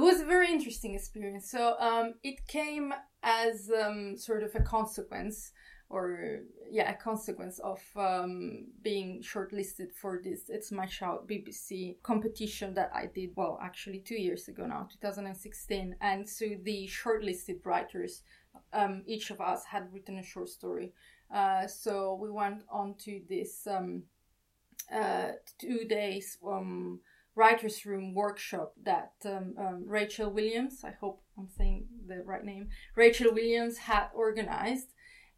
It 0.00 0.04
was 0.04 0.22
a 0.22 0.24
very 0.24 0.50
interesting 0.50 0.94
experience. 0.94 1.50
So 1.50 1.76
um, 1.78 2.14
it 2.22 2.46
came 2.46 2.94
as 3.22 3.70
um, 3.70 4.16
sort 4.16 4.42
of 4.42 4.54
a 4.54 4.60
consequence, 4.60 5.52
or 5.90 6.38
yeah, 6.70 6.90
a 6.90 6.94
consequence 6.94 7.58
of 7.58 7.82
um, 7.96 8.68
being 8.80 9.22
shortlisted 9.22 9.92
for 9.92 10.18
this 10.24 10.48
It's 10.48 10.72
My 10.72 10.86
Shout 10.86 11.28
BBC 11.28 11.96
competition 12.02 12.72
that 12.74 12.90
I 12.94 13.10
did. 13.14 13.32
Well, 13.36 13.60
actually, 13.62 13.98
two 13.98 14.14
years 14.14 14.48
ago 14.48 14.64
now, 14.64 14.88
2016. 14.90 15.94
And 16.00 16.26
so 16.26 16.46
the 16.62 16.88
shortlisted 16.88 17.66
writers, 17.66 18.22
um, 18.72 19.02
each 19.06 19.30
of 19.30 19.42
us 19.42 19.66
had 19.66 19.92
written 19.92 20.16
a 20.16 20.22
short 20.22 20.48
story. 20.48 20.94
Uh, 21.30 21.66
so 21.66 22.14
we 22.14 22.30
went 22.30 22.62
on 22.72 22.94
to 23.04 23.20
this 23.28 23.66
um, 23.66 24.04
uh, 24.90 25.32
two 25.58 25.84
days. 25.84 26.38
Um, 26.42 27.00
writers 27.34 27.86
room 27.86 28.14
workshop 28.14 28.74
that 28.84 29.12
um, 29.24 29.54
um, 29.58 29.84
Rachel 29.86 30.30
Williams, 30.30 30.82
I 30.84 30.92
hope 31.00 31.22
I'm 31.38 31.48
saying 31.56 31.86
the 32.06 32.22
right 32.24 32.44
name, 32.44 32.68
Rachel 32.96 33.32
Williams 33.32 33.78
had 33.78 34.08
organized. 34.14 34.92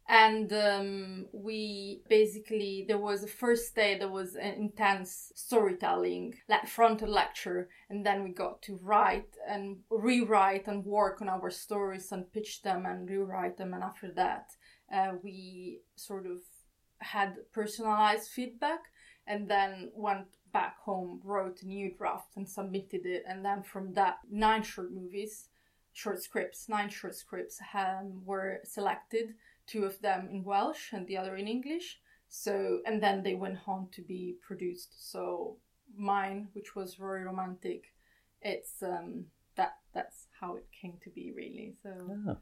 And 0.09 0.51
um, 0.51 1.27
we 1.31 2.01
basically, 2.09 2.83
there 2.85 2.97
was 2.97 3.23
a 3.23 3.27
first 3.27 3.73
day, 3.73 3.97
there 3.97 4.09
was 4.09 4.35
an 4.35 4.53
intense 4.55 5.31
storytelling, 5.33 6.35
like 6.49 6.67
frontal 6.67 7.09
lecture, 7.09 7.69
and 7.89 8.05
then 8.05 8.21
we 8.23 8.31
got 8.31 8.61
to 8.63 8.77
write 8.83 9.29
and 9.47 9.77
rewrite 9.89 10.67
and 10.67 10.83
work 10.83 11.21
on 11.21 11.29
our 11.29 11.49
stories 11.49 12.11
and 12.11 12.33
pitch 12.33 12.63
them 12.63 12.85
and 12.85 13.09
rewrite 13.09 13.57
them. 13.57 13.73
And 13.73 13.81
after 13.81 14.11
that, 14.11 14.51
uh, 14.93 15.13
we 15.23 15.79
sort 15.95 16.25
of 16.25 16.39
had 16.99 17.37
personalized 17.53 18.29
feedback 18.29 18.81
and 19.25 19.49
then 19.49 19.89
went 19.95 20.27
back 20.53 20.77
home, 20.79 21.19
wrote 21.23 21.61
a 21.63 21.67
new 21.67 21.91
draft 21.97 22.37
and 22.37 22.47
submitted 22.47 23.05
it. 23.05 23.23
And 23.27 23.43
then 23.43 23.63
from 23.63 23.93
that, 23.95 24.19
nine 24.29 24.63
short 24.63 24.91
movies, 24.93 25.49
short 25.91 26.21
scripts, 26.21 26.69
nine 26.69 26.89
short 26.89 27.15
scripts 27.15 27.59
um, 27.73 28.21
were 28.23 28.59
selected, 28.63 29.33
two 29.67 29.83
of 29.83 29.99
them 30.01 30.29
in 30.31 30.43
Welsh 30.43 30.93
and 30.93 31.07
the 31.07 31.17
other 31.17 31.35
in 31.35 31.47
English. 31.47 31.99
So, 32.29 32.79
and 32.85 33.01
then 33.01 33.23
they 33.23 33.35
went 33.35 33.59
on 33.67 33.89
to 33.91 34.01
be 34.01 34.35
produced. 34.47 35.11
So, 35.11 35.57
mine, 35.95 36.47
which 36.53 36.75
was 36.75 36.95
very 36.95 37.23
romantic, 37.23 37.93
it's 38.41 38.81
um, 38.81 39.25
that 39.55 39.77
that's 39.93 40.27
how 40.39 40.55
it 40.55 40.65
came 40.81 40.97
to 41.03 41.09
be, 41.09 41.31
really. 41.35 41.75
So, 41.83 41.91
Ah. 42.27 42.37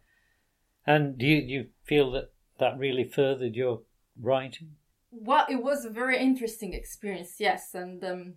And 0.85 1.17
do 1.17 1.25
you, 1.25 1.41
do 1.41 1.47
you 1.47 1.67
feel 1.83 2.11
that 2.11 2.31
that 2.59 2.77
really 2.77 3.03
furthered 3.03 3.55
your 3.55 3.81
writing? 4.19 4.75
Well, 5.11 5.45
it 5.49 5.61
was 5.61 5.83
a 5.85 5.89
very 5.89 6.17
interesting 6.17 6.73
experience, 6.73 7.35
yes, 7.37 7.75
and 7.75 8.03
um, 8.03 8.33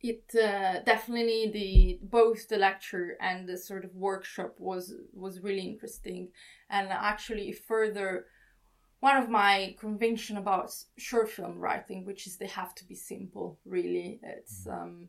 it 0.00 0.24
uh, 0.34 0.80
definitely 0.80 1.50
the 1.52 1.98
both 2.02 2.48
the 2.48 2.56
lecture 2.56 3.16
and 3.20 3.46
the 3.46 3.58
sort 3.58 3.84
of 3.84 3.94
workshop 3.94 4.54
was 4.58 4.94
was 5.12 5.40
really 5.40 5.60
interesting, 5.60 6.28
and 6.70 6.88
actually 6.88 7.52
further 7.52 8.26
one 9.00 9.16
of 9.18 9.28
my 9.28 9.76
conviction 9.78 10.38
about 10.38 10.74
short 10.96 11.28
film 11.28 11.58
writing, 11.58 12.06
which 12.06 12.26
is 12.26 12.38
they 12.38 12.46
have 12.46 12.74
to 12.76 12.88
be 12.88 12.94
simple. 12.94 13.58
Really, 13.66 14.20
it's 14.22 14.66
mm-hmm. 14.66 14.82
um, 14.82 15.08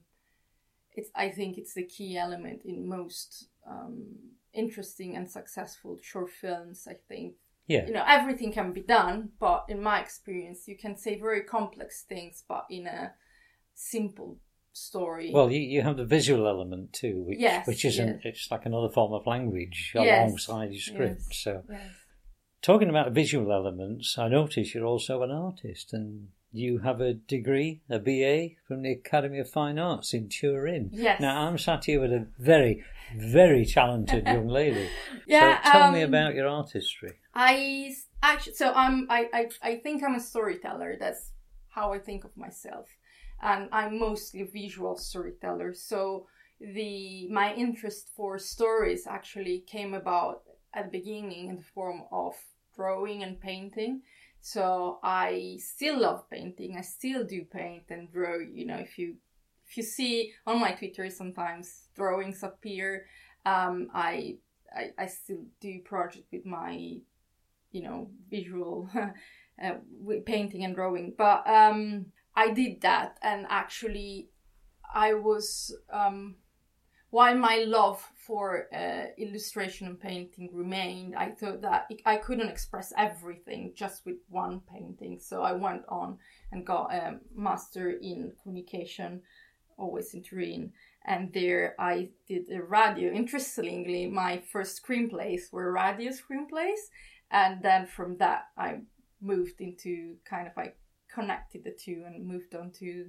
it's 0.94 1.10
I 1.16 1.30
think 1.30 1.58
it's 1.58 1.74
the 1.74 1.84
key 1.84 2.18
element 2.18 2.64
in 2.66 2.88
most 2.88 3.48
um, 3.66 4.08
interesting 4.54 5.16
and 5.16 5.30
successful 5.30 5.98
short 6.02 6.32
films. 6.32 6.86
I 6.90 6.96
think 7.08 7.36
yeah. 7.67 7.86
you 7.86 7.93
know 7.93 8.04
everything 8.08 8.51
can 8.51 8.71
be 8.71 8.82
done, 8.82 9.30
but 9.39 9.65
in 9.69 9.82
my 9.82 9.99
experience, 9.99 10.67
you 10.67 10.78
can 10.78 10.97
say 10.97 11.19
very 11.19 11.41
complex 11.41 12.04
things, 12.08 12.43
but 12.47 12.65
in 12.69 12.88
a 12.88 13.13
simple 13.73 14.38
story. 14.73 15.32
Well, 15.34 15.51
you, 15.51 15.60
you 15.60 15.82
have 15.82 15.97
the 15.97 16.06
visual 16.06 16.47
element 16.47 16.93
too, 16.93 17.23
which 17.28 17.39
yes, 17.39 17.67
which 17.67 17.86
isn't 17.86 18.08
yes. 18.08 18.19
it's 18.23 18.51
like 18.51 18.65
another 18.65 18.89
form 18.89 19.13
of 19.13 19.25
language 19.25 19.91
Yes, 19.95 20.28
alongside 20.28 20.71
your 20.71 20.82
script. 20.82 21.34
So 21.34 21.63
talking 22.62 22.89
about 22.89 23.12
visual 23.12 23.51
elements, 23.51 24.17
I 24.17 24.28
notice 24.28 24.73
you're 24.73 24.86
also 24.86 25.23
an 25.23 25.32
artist 25.32 25.93
and 25.93 26.30
you 26.56 26.80
have 26.80 27.02
a 27.02 27.13
degree, 27.13 27.82
a 27.89 28.00
BA 28.00 28.56
from 28.68 28.82
the 28.82 28.91
Academy 28.91 29.39
of 29.39 29.50
Fine 29.50 29.78
Arts 29.78 30.13
in 30.13 30.30
Turin. 30.30 30.89
Yes. 30.94 31.20
Now 31.20 31.48
I'm 31.48 31.58
sat 31.58 31.86
here 31.86 32.00
with 32.00 32.13
a 32.13 32.28
very, 32.39 32.84
very 33.18 33.65
talented 33.65 34.26
young 34.36 34.48
lady. 34.48 34.88
Yeah, 35.28 35.62
So 35.63 35.72
tell 35.72 35.91
me 35.91 36.04
um, 36.04 36.10
about 36.10 36.36
your 36.36 36.48
artistry. 36.48 37.13
I 37.34 37.94
actually, 38.24 38.54
so 38.54 38.72
I'm, 38.74 39.08
I, 39.10 39.30
I, 39.34 39.50
I 39.62 39.76
think 39.78 40.04
I'm 40.04 40.15
a 40.15 40.20
storyteller. 40.20 40.96
That's 41.00 41.32
how 41.70 41.91
I 41.91 42.00
think 42.00 42.24
of 42.24 42.36
myself, 42.38 42.88
and 43.41 43.68
I'm 43.72 44.00
mostly 44.00 44.41
a 44.41 44.46
visual 44.46 44.98
storyteller. 44.98 45.74
So 45.74 46.28
the 46.60 47.28
my 47.30 47.54
interest 47.54 48.10
for 48.15 48.39
stories 48.39 49.06
actually 49.08 49.60
came 49.68 49.94
about 49.94 50.44
at 50.74 50.86
the 50.86 51.00
beginning 51.00 51.50
in 51.50 51.58
the 51.58 51.63
form 51.63 52.04
of 52.12 52.36
drawing 52.76 53.24
and 53.24 53.39
painting. 53.39 54.02
So 54.45 54.99
I 55.01 55.58
still 55.60 56.01
love 56.01 56.29
painting. 56.29 56.75
I 56.77 56.81
still 56.81 57.23
do 57.23 57.45
paint 57.45 57.86
and 57.89 58.12
draw. 58.12 58.38
You 58.38 58.67
know, 58.67 58.77
if 58.77 58.99
you 58.99 59.15
if 59.67 59.75
you 59.75 59.81
see 59.81 60.34
on 60.45 60.60
my 60.60 60.73
Twitter, 60.73 61.10
sometimes 61.10 61.88
drawings 61.95 62.43
appear. 62.43 63.08
Um, 63.43 63.88
I, 63.91 64.38
I 64.71 64.91
I 64.99 65.08
still 65.08 65.45
do 65.60 65.79
project 65.84 66.27
with 66.31 66.45
my 66.45 66.97
you 67.71 67.81
know 67.81 68.12
visual 68.29 68.88
uh, 68.95 69.71
painting 70.27 70.63
and 70.63 70.75
drawing 70.75 71.13
but 71.17 71.45
um 71.45 72.05
i 72.36 72.49
did 72.51 72.79
that 72.81 73.17
and 73.21 73.45
actually 73.49 74.29
i 74.93 75.13
was 75.13 75.75
um 75.91 76.36
while 77.10 77.36
my 77.36 77.58
love 77.67 78.01
for 78.26 78.68
uh, 78.74 79.06
illustration 79.18 79.88
and 79.88 80.00
painting 80.00 80.50
remained 80.52 81.16
i 81.16 81.30
thought 81.30 81.62
that 81.62 81.90
i 82.06 82.18
couldn't 82.18 82.50
express 82.50 82.92
everything 82.98 83.72
just 83.76 84.06
with 84.06 84.18
one 84.30 84.62
painting. 84.72 85.20
So 85.20 85.44
i 85.44 85.52
went 85.52 85.84
on 85.90 86.18
and 86.52 86.66
got 86.66 86.94
a 86.94 87.20
master 87.36 87.92
in 87.92 88.34
communication 88.42 89.22
always 89.78 90.14
in 90.14 90.24
turin. 90.24 90.72
And 91.06 91.32
there 91.34 91.76
i 91.80 92.10
did 92.28 92.44
a 92.52 92.62
radio. 92.62 93.12
Interestingly 93.12 94.08
my 94.08 94.42
first 94.52 94.82
screenplays 94.82 95.52
were 95.52 95.72
radio 95.72 96.12
screenplays. 96.12 96.84
And 97.32 97.62
then 97.62 97.86
from 97.86 98.18
that 98.18 98.46
i 98.58 98.80
moved 99.22 99.60
into 99.60 100.16
kind 100.30 100.48
of 100.48 100.54
i 100.58 100.74
connected 101.14 101.64
the 101.64 101.72
two 101.72 102.04
and 102.06 102.26
moved 102.26 102.56
on 102.56 102.72
to 102.80 103.06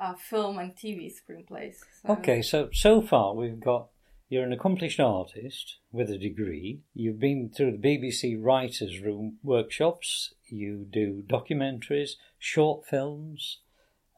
uh, 0.00 0.14
film 0.14 0.58
and 0.58 0.74
tv 0.76 1.12
screenplays. 1.12 1.76
So, 2.02 2.12
Okay, 2.14 2.42
so 2.42 2.68
so 2.72 3.00
far 3.00 3.34
we've 3.34 3.60
got 3.60 3.88
you're 4.28 4.44
an 4.44 4.52
accomplished 4.52 5.00
artist 5.00 5.76
with 5.92 6.10
a 6.10 6.18
degree. 6.18 6.80
You've 6.94 7.20
been 7.20 7.50
through 7.50 7.76
the 7.76 7.78
BBC 7.78 8.42
Writers' 8.42 9.00
Room 9.00 9.38
workshops. 9.42 10.34
You 10.48 10.86
do 10.90 11.22
documentaries, 11.26 12.12
short 12.38 12.86
films, 12.86 13.58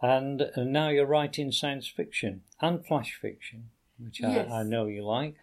and, 0.01 0.43
and 0.55 0.73
now 0.73 0.89
you're 0.89 1.07
writing 1.07 1.51
science 1.51 1.89
fiction 1.89 2.43
and 2.61 2.87
flash 2.87 3.19
fiction, 3.21 3.71
which 3.99 4.21
Yes. 4.21 4.51
I, 4.51 4.61
I 4.61 4.63
know 4.63 4.87
you 4.87 5.05
like. 5.05 5.35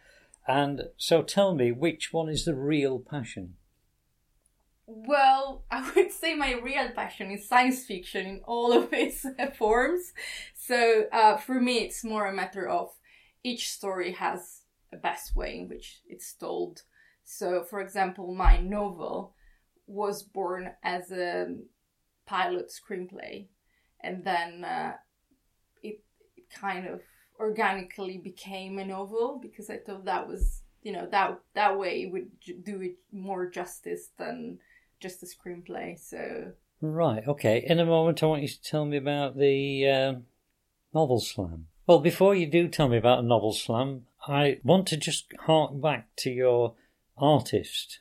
And 0.47 0.83
so 0.97 1.21
tell 1.21 1.55
me, 1.55 1.71
which 1.71 2.11
one 2.11 2.29
is 2.29 2.45
the 2.45 2.55
real 2.55 2.99
passion? 2.99 3.55
Well, 4.85 5.63
I 5.71 5.91
would 5.95 6.11
say 6.11 6.35
my 6.35 6.53
real 6.53 6.89
passion 6.91 7.31
is 7.31 7.47
science 7.47 7.85
fiction 7.85 8.25
in 8.25 8.41
all 8.45 8.73
of 8.73 8.93
its 8.93 9.25
forms. 9.57 10.13
So 10.55 11.05
uh, 11.11 11.37
for 11.37 11.59
me, 11.59 11.79
it's 11.79 12.03
more 12.03 12.27
a 12.27 12.33
matter 12.33 12.67
of 12.67 12.91
each 13.43 13.69
story 13.69 14.13
has 14.13 14.61
a 14.91 14.97
best 14.97 15.35
way 15.35 15.59
in 15.59 15.69
which 15.69 16.01
it's 16.07 16.33
told. 16.33 16.83
So, 17.23 17.63
for 17.63 17.81
example, 17.81 18.33
my 18.33 18.59
novel 18.59 19.33
was 19.87 20.23
born 20.23 20.71
as 20.83 21.11
a 21.11 21.55
pilot 22.25 22.71
screenplay, 22.71 23.47
and 23.99 24.23
then 24.23 24.63
uh, 24.63 24.93
it, 25.81 26.01
it 26.35 26.49
kind 26.53 26.87
of 26.87 27.01
organically 27.39 28.17
became 28.17 28.77
a 28.77 28.85
novel 28.85 29.39
because 29.41 29.69
I 29.69 29.77
thought 29.77 30.05
that 30.05 30.27
was 30.27 30.61
you 30.83 30.91
know 30.91 31.07
that 31.11 31.39
that 31.55 31.77
way 31.77 32.05
would 32.05 32.29
do 32.63 32.81
it 32.81 32.97
more 33.11 33.49
justice 33.49 34.09
than 34.17 34.59
just 34.99 35.23
a 35.23 35.25
screenplay. 35.25 35.97
So 35.99 36.53
Right, 36.81 37.25
okay. 37.25 37.63
In 37.65 37.79
a 37.79 37.85
moment, 37.85 38.21
I 38.21 38.25
want 38.25 38.41
you 38.41 38.49
to 38.49 38.61
tell 38.61 38.85
me 38.85 38.97
about 38.97 39.37
the 39.37 39.87
um 39.87 40.25
novel 40.93 41.19
slam. 41.19 41.67
Well, 41.85 41.99
before 41.99 42.33
you 42.33 42.47
do 42.47 42.69
tell 42.69 42.87
me 42.87 42.97
about 42.97 43.19
a 43.19 43.27
novel 43.27 43.51
slam, 43.51 44.05
I 44.25 44.59
want 44.63 44.87
to 44.87 44.97
just 44.97 45.25
hark 45.41 45.81
back 45.81 46.15
to 46.17 46.29
your 46.29 46.75
artist 47.17 47.99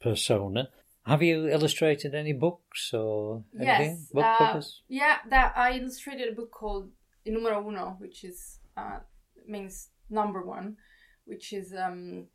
persona. 0.00 0.68
Have 1.06 1.22
you 1.22 1.48
illustrated 1.48 2.14
any 2.14 2.32
books 2.32 2.92
or 2.92 3.44
anything? 3.58 3.96
Yes, 3.98 4.10
Book 4.12 4.24
uh, 4.24 4.38
covers? 4.38 4.82
Yeah, 4.88 5.16
that 5.30 5.54
I 5.56 5.78
illustrated 5.78 6.28
a 6.32 6.34
book 6.34 6.50
called 6.50 6.90
Il 7.24 7.34
Numero 7.34 7.66
Uno, 7.66 7.96
which 7.98 8.24
is 8.24 8.58
uh, 8.76 8.98
means 9.46 9.88
number 10.10 10.42
one, 10.42 10.76
which 11.24 11.54
is 11.54 11.74
um, 11.74 12.26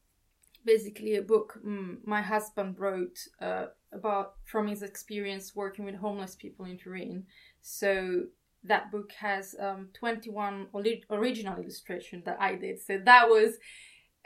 basically 0.65 1.15
a 1.15 1.21
book 1.21 1.59
mm, 1.65 1.97
my 2.05 2.21
husband 2.21 2.79
wrote 2.79 3.17
uh, 3.41 3.65
about 3.91 4.33
from 4.45 4.67
his 4.67 4.81
experience 4.83 5.55
working 5.55 5.85
with 5.85 5.95
homeless 5.95 6.35
people 6.35 6.65
in 6.65 6.77
Turin. 6.77 7.25
So 7.61 8.25
that 8.63 8.91
book 8.91 9.11
has 9.19 9.55
um, 9.59 9.89
21 9.93 10.67
original 11.09 11.57
illustration 11.57 12.23
that 12.25 12.37
I 12.39 12.55
did. 12.55 12.81
So 12.81 12.99
that 13.05 13.29
was 13.29 13.55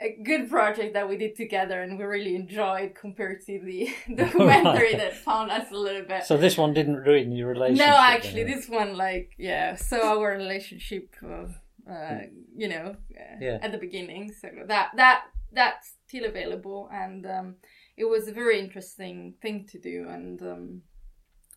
a 0.00 0.16
good 0.24 0.50
project 0.50 0.94
that 0.94 1.08
we 1.08 1.16
did 1.16 1.36
together 1.36 1.80
and 1.80 1.96
we 1.98 2.04
really 2.04 2.34
enjoyed 2.34 2.94
compared 2.94 3.40
to 3.46 3.60
the 3.64 3.88
documentary 4.16 4.94
that 4.94 5.14
found 5.16 5.50
us 5.52 5.70
a 5.70 5.76
little 5.76 6.02
bit 6.02 6.24
So 6.24 6.36
this 6.36 6.58
one 6.58 6.74
didn't 6.74 6.96
ruin 6.96 7.30
your 7.32 7.48
relationship? 7.50 7.86
no, 7.86 7.96
actually, 7.96 8.44
this 8.44 8.68
one, 8.68 8.96
like, 8.96 9.32
yeah. 9.38 9.76
So 9.76 10.18
our 10.18 10.32
relationship, 10.32 11.14
uh, 11.24 11.46
uh, 11.90 12.18
you 12.56 12.68
know, 12.68 12.96
uh, 13.16 13.36
Yeah. 13.40 13.58
at 13.62 13.70
the 13.72 13.78
beginning. 13.78 14.32
So 14.32 14.48
that 14.66 14.90
that 14.96 15.24
that's 15.52 15.92
still 16.08 16.24
available, 16.24 16.88
and 16.92 17.24
um, 17.26 17.54
it 17.96 18.04
was 18.06 18.26
a 18.26 18.32
very 18.32 18.58
interesting 18.58 19.34
thing 19.40 19.66
to 19.70 19.78
do. 19.78 20.06
And 20.08 20.42
um, 20.42 20.82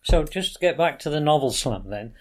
So 0.04 0.22
just 0.22 0.52
to 0.54 0.58
get 0.60 0.78
back 0.78 1.00
to 1.00 1.10
the 1.10 1.18
novel 1.20 1.50
slam 1.50 1.90
then. 1.90 2.14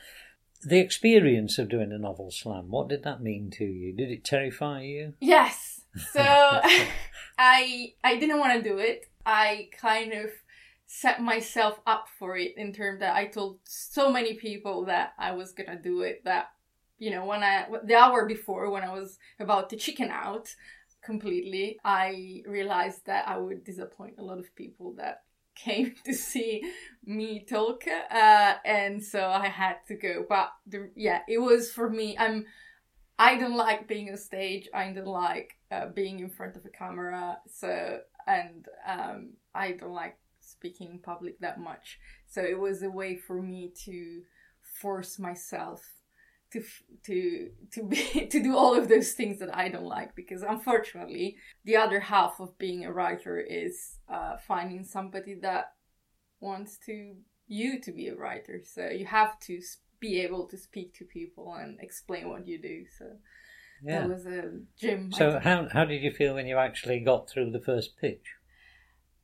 The 0.63 0.79
experience 0.79 1.57
of 1.57 1.69
doing 1.69 1.91
a 1.91 1.97
novel 1.97 2.31
slam, 2.31 2.69
what 2.69 2.87
did 2.89 3.03
that 3.03 3.21
mean 3.21 3.51
to 3.51 3.65
you? 3.65 3.93
Did 3.93 4.11
it 4.11 4.23
terrify 4.23 4.81
you? 4.81 5.13
yes, 5.19 5.81
so 6.11 6.21
I 7.37 7.93
I 8.03 8.17
didn't 8.17 8.39
want 8.39 8.61
to 8.61 8.69
do 8.69 8.77
it. 8.77 9.05
I 9.25 9.69
kind 9.79 10.13
of 10.13 10.31
set 10.87 11.21
myself 11.21 11.79
up 11.85 12.07
for 12.17 12.37
it 12.37 12.53
in 12.57 12.71
terms 12.71 13.01
that 13.01 13.15
I 13.15 13.25
told 13.27 13.59
so 13.65 14.09
many 14.09 14.35
people 14.35 14.85
that 14.85 15.13
I 15.19 15.33
was 15.33 15.51
gonna 15.51 15.79
do 15.81 16.01
it 16.01 16.23
that 16.23 16.47
you 16.97 17.11
know 17.11 17.25
when 17.25 17.43
I 17.43 17.67
the 17.83 17.95
hour 17.95 18.25
before 18.25 18.71
when 18.71 18.83
I 18.83 18.93
was 18.93 19.19
about 19.39 19.69
to 19.71 19.75
chicken 19.75 20.09
out 20.09 20.47
completely 21.03 21.77
I 21.83 22.41
realized 22.47 23.05
that 23.05 23.27
I 23.27 23.37
would 23.37 23.65
disappoint 23.65 24.15
a 24.17 24.23
lot 24.23 24.39
of 24.39 24.55
people 24.55 24.93
that 24.97 25.23
came 25.57 25.95
to 26.05 26.13
see 26.13 26.63
me 27.05 27.45
talk 27.49 27.83
uh, 27.87 28.53
and 28.65 29.03
so 29.03 29.27
I 29.27 29.47
had 29.47 29.77
to 29.87 29.95
go. 29.95 30.25
But 30.27 30.51
the, 30.65 30.89
yeah 30.95 31.21
it 31.27 31.39
was 31.39 31.71
for 31.71 31.89
me 31.89 32.17
I'm 32.17 32.45
I 33.19 33.35
don't 33.35 33.55
like 33.55 33.87
being 33.87 34.09
on 34.11 34.17
stage. 34.17 34.69
I 34.73 34.91
don't 34.91 35.05
like 35.05 35.55
uh, 35.71 35.87
being 35.87 36.19
in 36.19 36.29
front 36.29 36.55
of 36.55 36.65
a 36.65 36.69
camera. 36.69 37.39
So 37.47 37.99
and 38.27 38.67
um, 38.87 39.33
I 39.55 39.71
don't 39.71 39.93
like 39.93 40.17
speaking 40.39 40.91
in 40.91 40.99
public 40.99 41.39
that 41.39 41.59
much. 41.59 41.99
So 42.27 42.41
it 42.43 42.59
was 42.59 42.83
a 42.83 42.89
way 42.89 43.15
for 43.15 43.41
me 43.41 43.71
to 43.85 44.21
force 44.61 45.17
myself 45.17 45.81
to 46.53 46.63
to 47.03 47.49
to 47.71 47.83
be 47.83 48.27
to 48.31 48.41
do 48.41 48.55
all 48.55 48.75
of 48.75 48.87
those 48.87 49.11
things 49.13 49.39
that 49.39 49.55
I 49.55 49.69
don't 49.69 49.85
like 49.85 50.15
because 50.15 50.41
unfortunately 50.41 51.37
the 51.65 51.77
other 51.77 51.99
half 51.99 52.39
of 52.39 52.57
being 52.57 52.85
a 52.85 52.91
writer 52.91 53.39
is 53.39 53.97
uh, 54.09 54.37
finding 54.47 54.83
somebody 54.83 55.35
that 55.41 55.73
wants 56.39 56.77
to 56.85 57.15
you 57.47 57.79
to 57.81 57.91
be 57.91 58.07
a 58.07 58.15
writer. 58.15 58.61
So 58.63 58.89
you 58.89 59.05
have 59.05 59.39
to 59.41 59.61
be 59.99 60.21
able 60.21 60.47
to 60.47 60.57
speak 60.57 60.93
to 60.95 61.05
people 61.05 61.55
and 61.55 61.79
explain 61.79 62.29
what 62.29 62.47
you 62.47 62.61
do. 62.61 62.85
So 62.97 63.05
yeah. 63.83 64.01
that 64.01 64.09
was 64.09 64.25
a 64.25 64.51
gym 64.77 65.11
so 65.11 65.39
how, 65.39 65.67
how 65.71 65.85
did 65.85 66.01
you 66.01 66.11
feel 66.11 66.33
when 66.33 66.47
you 66.47 66.57
actually 66.57 66.99
got 66.99 67.29
through 67.29 67.51
the 67.51 67.59
first 67.59 67.97
pitch 67.99 68.36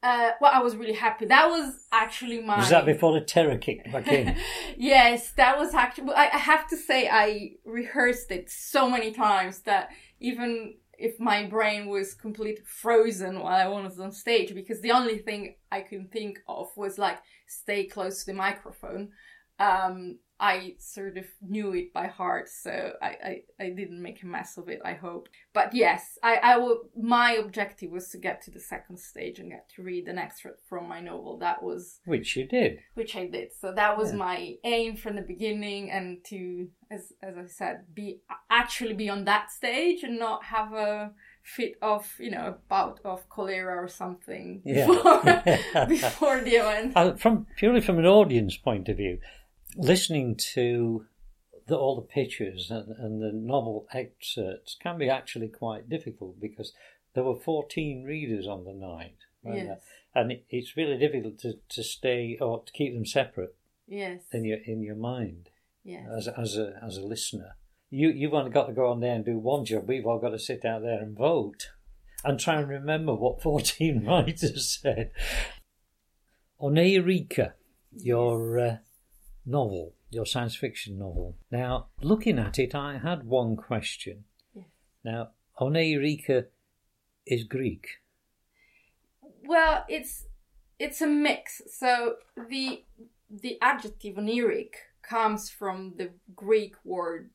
uh, 0.04 0.32
well, 0.42 0.52
I 0.54 0.60
was 0.60 0.76
really 0.76 0.94
happy. 0.94 1.26
That 1.26 1.50
was 1.50 1.88
actually 1.92 2.42
my. 2.42 2.58
Was 2.58 2.70
that 2.70 2.86
before 2.86 3.14
the 3.14 3.26
terror 3.26 3.58
kicked 3.58 3.90
back 3.90 4.08
in? 4.10 4.36
yes, 4.78 5.32
that 5.38 5.58
was 5.58 5.74
actually. 5.74 6.14
I, 6.14 6.26
I 6.26 6.38
have 6.38 6.68
to 6.68 6.78
say, 6.78 7.08
I 7.10 7.54
rehearsed 7.64 8.30
it 8.30 8.50
so 8.50 8.90
many 8.90 9.14
times 9.14 9.60
that 9.62 9.92
even 10.20 10.76
if 10.98 11.20
my 11.22 11.46
brain 11.46 11.88
was 11.88 12.14
completely 12.14 12.64
frozen 12.66 13.40
while 13.40 13.56
I 13.56 13.82
was 13.82 13.98
on 13.98 14.12
stage, 14.12 14.54
because 14.54 14.82
the 14.82 14.92
only 14.92 15.20
thing 15.20 15.56
I 15.72 15.80
could 15.82 16.12
think 16.12 16.40
of 16.50 16.68
was 16.76 16.98
like 16.98 17.20
stay 17.48 17.86
close 17.86 18.20
to 18.20 18.26
the 18.28 18.34
microphone. 18.34 19.10
Um, 19.60 20.18
I 20.40 20.76
sort 20.78 21.18
of 21.18 21.26
knew 21.42 21.74
it 21.74 21.94
by 21.94 22.08
heart, 22.08 22.50
so 22.50 22.94
I, 23.02 23.08
I, 23.08 23.64
I 23.64 23.70
didn't 23.70 24.02
make 24.02 24.24
a 24.24 24.26
mess 24.26 24.58
of 24.58 24.68
it, 24.68 24.82
I 24.84 24.94
hope. 24.94 25.30
But 25.54 25.74
yes, 25.74 26.18
I, 26.22 26.36
I 26.36 26.58
will, 26.58 26.82
my 27.02 27.34
objective 27.34 27.92
was 27.92 28.10
to 28.10 28.18
get 28.18 28.42
to 28.44 28.52
the 28.52 28.60
second 28.60 28.98
stage 28.98 29.40
and 29.40 29.52
get 29.52 29.70
to 29.76 29.84
read 29.84 30.08
an 30.10 30.18
extract 30.18 30.60
from 30.68 30.90
my 30.90 31.00
novel. 31.00 31.38
That 31.38 31.64
was. 31.64 32.02
Which 32.06 32.36
you 32.36 32.46
did. 32.46 32.80
Which 32.96 33.16
I 33.16 33.28
did. 33.28 33.54
So 33.58 33.72
that 33.74 33.98
was 33.98 34.12
yeah. 34.12 34.18
my 34.18 34.56
aim 34.66 34.98
from 34.98 35.16
the 35.16 35.22
beginning 35.22 35.92
and 35.92 36.24
to, 36.26 36.68
as, 36.92 37.14
as 37.22 37.36
I 37.38 37.46
said, 37.46 37.86
be 37.94 38.20
actually 38.50 38.96
be 38.96 39.08
on 39.10 39.24
that 39.26 39.50
stage 39.50 40.04
and 40.04 40.20
not 40.20 40.44
have 40.46 40.74
a 40.74 41.12
fit 41.44 41.76
of 41.82 42.10
you 42.20 42.32
know 42.32 42.56
bout 42.70 43.02
of 43.04 43.28
cholera 43.28 43.76
or 43.76 43.88
something 43.88 44.62
yeah. 44.64 44.88
before, 44.88 45.86
before 45.88 46.42
the 46.42 46.56
event. 46.56 46.94
Uh, 46.96 47.14
from 47.16 47.46
purely 47.58 47.82
from 47.82 48.00
an 48.00 48.06
audience 48.06 48.58
point 48.58 48.90
of 48.90 48.98
view, 48.98 49.20
listening 49.76 50.36
to 50.54 51.06
the, 51.68 51.78
all 51.78 51.96
the 51.96 52.02
pictures 52.02 52.70
and, 52.70 52.96
and 52.98 53.22
the 53.22 53.32
novel 53.34 53.88
excerpts 53.94 54.78
can 54.82 54.98
be 54.98 55.10
actually 55.10 55.48
quite 55.48 55.90
difficult 55.90 56.40
because 56.40 56.74
there 57.14 57.24
were 57.24 57.40
14 57.40 58.04
readers 58.04 58.48
on 58.48 58.66
the 58.66 58.74
night. 58.74 59.18
Yes. 59.46 59.80
And 60.16 60.32
it, 60.32 60.46
it's 60.50 60.78
really 60.78 60.98
difficult 60.98 61.40
to, 61.40 61.54
to 61.70 61.84
stay 61.84 62.38
or 62.40 62.64
to 62.64 62.72
keep 62.72 62.94
them 62.94 63.06
separate. 63.06 63.56
Yes. 63.88 64.22
In 64.32 64.46
your 64.46 64.60
in 64.66 64.82
your 64.82 64.96
mind. 64.96 65.50
Yes. 65.84 66.08
As 66.16 66.28
as 66.30 66.58
a 66.58 66.80
as 66.82 66.98
a 66.98 67.02
listener, 67.02 67.58
you 67.90 68.10
you've 68.10 68.34
only 68.34 68.52
got 68.52 68.68
to 68.68 68.74
go 68.74 68.88
on 68.88 69.02
there 69.02 69.16
and 69.16 69.26
do 69.26 69.38
one 69.38 69.66
job. 69.66 69.88
We've 69.88 70.06
all 70.06 70.20
got 70.20 70.30
to 70.30 70.40
sit 70.40 70.64
out 70.64 70.82
there 70.84 71.00
and 71.00 71.18
vote, 71.18 71.72
and 72.24 72.40
try 72.40 72.60
and 72.60 72.70
remember 72.70 73.14
what 73.14 73.42
fourteen 73.42 74.06
writers 74.08 74.80
said. 74.82 75.12
Oneiroka, 76.62 77.54
your 77.92 78.60
uh, 78.60 78.78
novel, 79.46 79.94
your 80.10 80.26
science 80.26 80.56
fiction 80.56 80.98
novel. 80.98 81.36
Now, 81.52 81.88
looking 82.02 82.40
at 82.40 82.60
it, 82.60 82.74
I 82.76 82.98
had 82.98 83.24
one 83.24 83.56
question. 83.56 84.26
Yes. 84.54 84.66
Now, 85.04 85.30
Oneiroka 85.60 86.46
is 87.26 87.44
Greek. 87.44 87.88
Well, 89.46 89.86
it's 89.88 90.26
it's 90.80 91.02
a 91.02 91.08
mix. 91.08 91.62
So 91.72 92.16
the 92.50 92.84
the 93.30 93.58
adjective 93.62 94.16
oniric 94.16 94.76
comes 95.02 95.50
from 95.50 95.94
the 95.98 96.12
Greek 96.36 96.76
word 96.84 97.30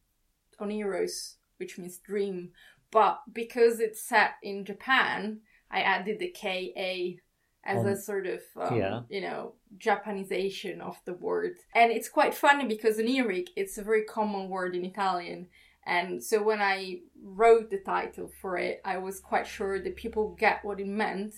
oniros, 0.60 1.34
which 1.58 1.78
means 1.78 1.98
dream. 1.98 2.50
But 2.90 3.20
because 3.32 3.80
it's 3.80 4.02
set 4.02 4.32
in 4.42 4.64
Japan, 4.64 5.40
I 5.70 5.80
added 5.82 6.18
the 6.18 6.30
K 6.30 6.72
A 6.76 7.18
as 7.64 7.84
a 7.84 7.96
sort 7.96 8.26
of 8.26 8.40
um, 8.56 8.78
yeah. 8.78 9.00
you 9.10 9.20
know 9.20 9.54
Japanization 9.76 10.80
of 10.80 10.96
the 11.04 11.12
word, 11.12 11.56
and 11.74 11.92
it's 11.92 12.08
quite 12.08 12.34
funny 12.34 12.66
because 12.66 12.98
oniric 12.98 13.48
it's 13.56 13.78
a 13.78 13.82
very 13.82 14.04
common 14.04 14.48
word 14.48 14.74
in 14.74 14.84
Italian, 14.84 15.48
and 15.84 16.22
so 16.22 16.42
when 16.42 16.60
I 16.60 17.00
wrote 17.22 17.70
the 17.70 17.78
title 17.78 18.30
for 18.40 18.56
it, 18.56 18.80
I 18.84 18.98
was 18.98 19.20
quite 19.20 19.46
sure 19.46 19.78
that 19.80 19.96
people 19.96 20.36
get 20.38 20.64
what 20.64 20.80
it 20.80 20.86
meant, 20.86 21.34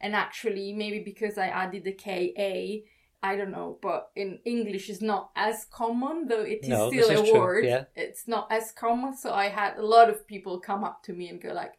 and 0.00 0.14
actually 0.14 0.72
maybe 0.72 1.00
because 1.00 1.36
I 1.38 1.48
added 1.48 1.84
the 1.84 1.92
K 1.92 2.32
A. 2.38 2.84
I 3.22 3.36
don't 3.36 3.52
know, 3.52 3.78
but 3.80 4.10
in 4.14 4.38
English 4.44 4.90
it's 4.90 5.00
not 5.00 5.30
as 5.34 5.66
common, 5.70 6.28
though 6.28 6.42
it 6.42 6.60
is 6.62 6.68
no, 6.68 6.90
still 6.90 7.10
a 7.10 7.32
word. 7.32 7.64
Yeah. 7.64 7.84
It's 7.96 8.28
not 8.28 8.48
as 8.50 8.70
common, 8.70 9.16
so 9.16 9.32
I 9.32 9.48
had 9.48 9.78
a 9.78 9.86
lot 9.86 10.10
of 10.10 10.26
people 10.26 10.60
come 10.60 10.84
up 10.84 11.02
to 11.04 11.14
me 11.14 11.30
and 11.30 11.40
go 11.40 11.54
like, 11.54 11.72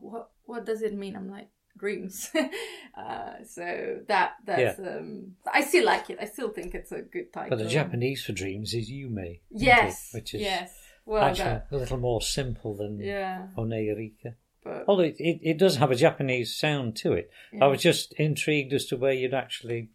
"What? 0.00 0.30
What 0.46 0.66
does 0.66 0.82
it 0.82 0.92
mean?" 0.92 1.14
I'm 1.14 1.30
like, 1.30 1.48
dreams. 1.80 2.30
uh, 2.96 3.32
so 3.48 4.00
that 4.06 4.34
that's 4.44 4.78
yeah. 4.78 4.88
um, 4.88 5.32
I 5.52 5.62
still 5.62 5.86
like 5.86 6.10
it. 6.10 6.18
I 6.20 6.26
still 6.26 6.50
think 6.50 6.74
it's 6.74 6.92
a 6.92 7.00
good 7.00 7.32
title. 7.32 7.56
But 7.56 7.64
the 7.64 7.70
Japanese 7.70 8.24
for 8.24 8.32
dreams 8.32 8.74
is 8.74 8.90
Yume. 8.90 9.40
Yes, 9.50 10.10
which 10.12 10.34
is 10.34 10.42
yes. 10.42 10.72
Well, 11.06 11.24
actually 11.24 11.44
that, 11.44 11.66
a 11.72 11.76
little 11.76 11.98
more 11.98 12.22
simple 12.22 12.76
than 12.76 13.00
yeah. 13.00 13.48
Oneiroka. 13.56 14.34
But, 14.62 14.84
Although 14.86 15.04
it, 15.04 15.16
it, 15.18 15.40
it, 15.42 15.58
does 15.58 15.76
have 15.76 15.90
a 15.90 15.96
Japanese 15.96 16.54
sound 16.54 16.94
to 16.96 17.14
it. 17.14 17.30
Yeah. 17.52 17.64
I 17.64 17.68
was 17.68 17.82
just 17.82 18.12
intrigued 18.14 18.74
as 18.74 18.84
to 18.86 18.96
where 18.96 19.12
you'd 19.12 19.32
actually, 19.32 19.88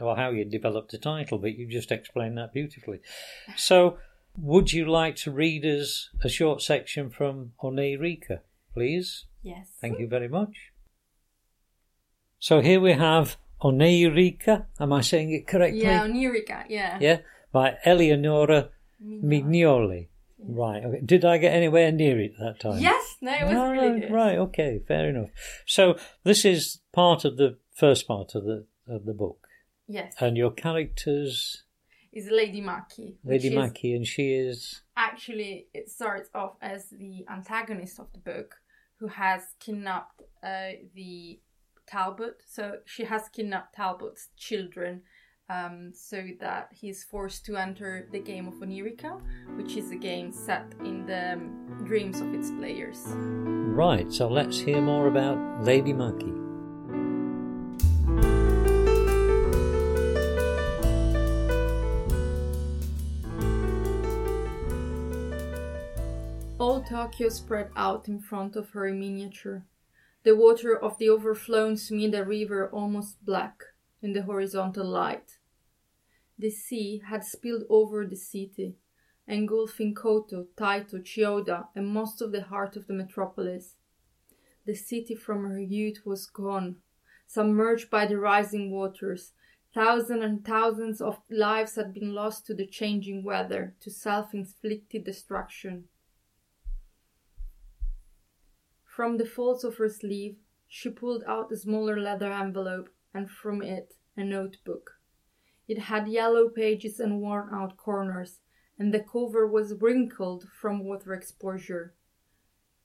or 0.00 0.16
how 0.16 0.30
you'd 0.30 0.50
developed 0.50 0.92
the 0.92 0.98
title, 0.98 1.38
but 1.38 1.56
you 1.56 1.68
just 1.68 1.90
explained 1.90 2.38
that 2.38 2.52
beautifully. 2.52 3.00
So, 3.56 3.98
would 4.38 4.72
you 4.72 4.86
like 4.86 5.16
to 5.16 5.30
read 5.30 5.64
us 5.66 6.08
a 6.22 6.28
short 6.28 6.62
section 6.62 7.10
from 7.10 7.52
Oneiroka, 7.62 8.38
please? 8.72 9.26
Yes. 9.42 9.68
Thank 9.80 9.98
you 9.98 10.06
very 10.06 10.28
much. 10.28 10.71
So 12.42 12.60
here 12.60 12.80
we 12.80 12.94
have 12.94 13.36
Oneiroka. 13.62 14.66
Am 14.80 14.92
I 14.92 15.00
saying 15.00 15.30
it 15.30 15.46
correctly? 15.46 15.82
Yeah, 15.82 16.08
Oneiroka. 16.08 16.64
Yeah. 16.68 16.98
Yeah, 17.00 17.18
by 17.52 17.76
Eleonora 17.84 18.70
Mignoli. 19.00 20.08
Right. 20.40 20.82
Okay. 20.84 21.00
Did 21.04 21.24
I 21.24 21.38
get 21.38 21.54
anywhere 21.54 21.92
near 21.92 22.18
it 22.18 22.32
that 22.40 22.58
time? 22.58 22.80
Yes. 22.80 23.16
No, 23.20 23.32
it 23.32 23.44
was 23.44 23.70
really 23.70 24.00
good. 24.00 24.10
Right. 24.10 24.38
Okay. 24.38 24.80
Fair 24.88 25.10
enough. 25.10 25.28
So 25.66 25.96
this 26.24 26.44
is 26.44 26.80
part 26.92 27.24
of 27.24 27.36
the 27.36 27.58
first 27.76 28.08
part 28.08 28.34
of 28.34 28.42
the 28.42 28.66
of 28.88 29.04
the 29.04 29.14
book. 29.14 29.46
Yes. 29.86 30.12
And 30.18 30.36
your 30.36 30.50
characters 30.50 31.62
is 32.12 32.28
Lady 32.28 32.60
Maki. 32.60 33.14
Lady 33.24 33.50
Maki, 33.50 33.94
and 33.94 34.04
she 34.04 34.34
is 34.34 34.82
actually 34.96 35.68
it 35.72 35.88
starts 35.88 36.28
off 36.34 36.54
as 36.60 36.88
the 36.90 37.24
antagonist 37.30 38.00
of 38.00 38.08
the 38.12 38.18
book, 38.18 38.56
who 38.96 39.06
has 39.06 39.42
kidnapped 39.60 40.22
uh, 40.42 40.70
the 40.96 41.38
Talbot. 41.86 42.42
So 42.46 42.78
she 42.84 43.04
has 43.04 43.28
kidnapped 43.28 43.74
Talbot's 43.74 44.28
children 44.36 45.02
um, 45.48 45.92
so 45.94 46.28
that 46.40 46.68
he's 46.72 47.04
forced 47.04 47.44
to 47.46 47.56
enter 47.56 48.08
the 48.10 48.20
game 48.20 48.48
of 48.48 48.54
Onirica, 48.54 49.20
which 49.56 49.76
is 49.76 49.90
a 49.90 49.96
game 49.96 50.32
set 50.32 50.72
in 50.80 51.04
the 51.06 51.34
um, 51.34 51.84
dreams 51.84 52.20
of 52.20 52.32
its 52.34 52.50
players. 52.50 53.04
Right, 53.08 54.10
so 54.12 54.28
let's 54.28 54.58
hear 54.58 54.80
more 54.80 55.08
about 55.08 55.64
Lady 55.64 55.92
Maki. 55.92 56.38
All 66.58 66.80
Tokyo 66.82 67.28
spread 67.28 67.70
out 67.76 68.08
in 68.08 68.20
front 68.20 68.56
of 68.56 68.70
her 68.70 68.86
in 68.86 69.00
miniature 69.00 69.64
the 70.24 70.36
water 70.36 70.76
of 70.76 70.98
the 70.98 71.10
overflown 71.10 71.74
Sumida 71.74 72.26
River 72.26 72.68
almost 72.70 73.24
black 73.24 73.64
in 74.00 74.12
the 74.12 74.22
horizontal 74.22 74.86
light. 74.86 75.38
The 76.38 76.50
sea 76.50 77.02
had 77.08 77.24
spilled 77.24 77.64
over 77.68 78.06
the 78.06 78.16
city, 78.16 78.76
engulfing 79.26 79.94
Koto, 79.94 80.46
Taito, 80.56 81.02
Chiyoda, 81.02 81.68
and 81.74 81.88
most 81.88 82.22
of 82.22 82.32
the 82.32 82.42
heart 82.42 82.76
of 82.76 82.86
the 82.86 82.94
metropolis. 82.94 83.76
The 84.64 84.74
city 84.74 85.14
from 85.14 85.50
her 85.50 85.60
youth 85.60 86.02
was 86.04 86.26
gone, 86.26 86.76
submerged 87.26 87.90
by 87.90 88.06
the 88.06 88.18
rising 88.18 88.70
waters. 88.70 89.32
Thousands 89.74 90.22
and 90.22 90.44
thousands 90.44 91.00
of 91.00 91.18
lives 91.30 91.76
had 91.76 91.94
been 91.94 92.14
lost 92.14 92.46
to 92.46 92.54
the 92.54 92.66
changing 92.66 93.24
weather, 93.24 93.74
to 93.80 93.90
self 93.90 94.34
inflicted 94.34 95.04
destruction. 95.04 95.84
From 98.94 99.16
the 99.16 99.24
folds 99.24 99.64
of 99.64 99.78
her 99.78 99.88
sleeve, 99.88 100.36
she 100.68 100.90
pulled 100.90 101.24
out 101.26 101.50
a 101.50 101.56
smaller 101.56 101.98
leather 101.98 102.30
envelope 102.30 102.90
and 103.14 103.30
from 103.30 103.62
it 103.62 103.94
a 104.18 104.22
notebook. 104.22 105.00
It 105.66 105.78
had 105.78 106.08
yellow 106.08 106.50
pages 106.50 107.00
and 107.00 107.18
worn 107.18 107.48
out 107.54 107.78
corners, 107.78 108.40
and 108.78 108.92
the 108.92 109.00
cover 109.00 109.46
was 109.46 109.80
wrinkled 109.80 110.46
from 110.60 110.84
water 110.84 111.14
exposure. 111.14 111.94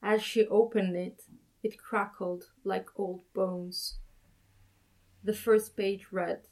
As 0.01 0.23
she 0.23 0.47
opened 0.47 0.95
it, 0.95 1.23
it 1.61 1.77
crackled 1.77 2.51
like 2.63 2.97
old 2.97 3.23
bones. 3.33 3.99
The 5.21 5.33
first 5.33 5.75
page 5.75 6.07
read 6.09 6.47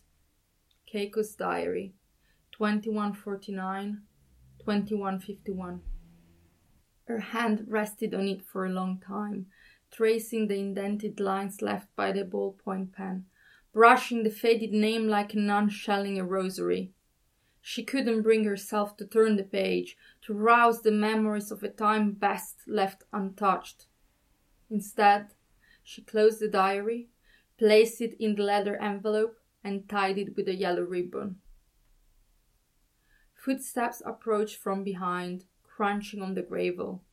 Keiko's 0.94 1.34
Diary, 1.34 1.94
2149 2.52 4.02
2151. 4.60 5.95
Her 7.06 7.20
hand 7.20 7.66
rested 7.68 8.14
on 8.14 8.28
it 8.28 8.44
for 8.44 8.66
a 8.66 8.72
long 8.72 9.00
time, 9.00 9.48
tracing 9.92 10.48
the 10.48 10.58
indented 10.58 11.20
lines 11.20 11.62
left 11.62 11.96
by 11.96 12.12
the 12.12 12.26
ballpoint 12.26 12.94
pen, 12.94 13.26
brushing 13.74 14.24
the 14.24 14.32
faded 14.32 14.72
name 14.72 15.08
like 15.08 15.34
a 15.34 15.38
nun 15.38 15.70
shelling 15.70 16.20
a 16.20 16.26
rosary. 16.26 16.94
She 17.62 17.84
couldn't 17.84 18.22
bring 18.22 18.44
herself 18.44 18.98
to 18.98 19.06
turn 19.06 19.38
the 19.38 19.44
page, 19.44 19.98
to 20.24 20.34
rouse 20.34 20.82
the 20.82 20.92
memories 20.92 21.52
of 21.52 21.64
a 21.64 21.70
time 21.70 22.12
best 22.12 22.68
left 22.68 23.04
untouched. 23.14 23.88
Instead, 24.70 25.34
she 25.84 26.02
closed 26.02 26.40
the 26.40 26.48
diary, 26.48 27.10
placed 27.58 28.02
it 28.02 28.16
in 28.20 28.36
the 28.36 28.44
leather 28.44 28.76
envelope, 28.78 29.38
and 29.64 29.88
tied 29.90 30.18
it 30.18 30.36
with 30.36 30.48
a 30.48 30.56
yellow 30.56 30.84
ribbon. 30.84 31.38
Footsteps 33.34 34.02
approached 34.06 34.58
from 34.58 34.84
behind, 34.84 35.46
crunching 35.76 36.22
on 36.22 36.36
the 36.36 36.42
gravel. 36.42 37.04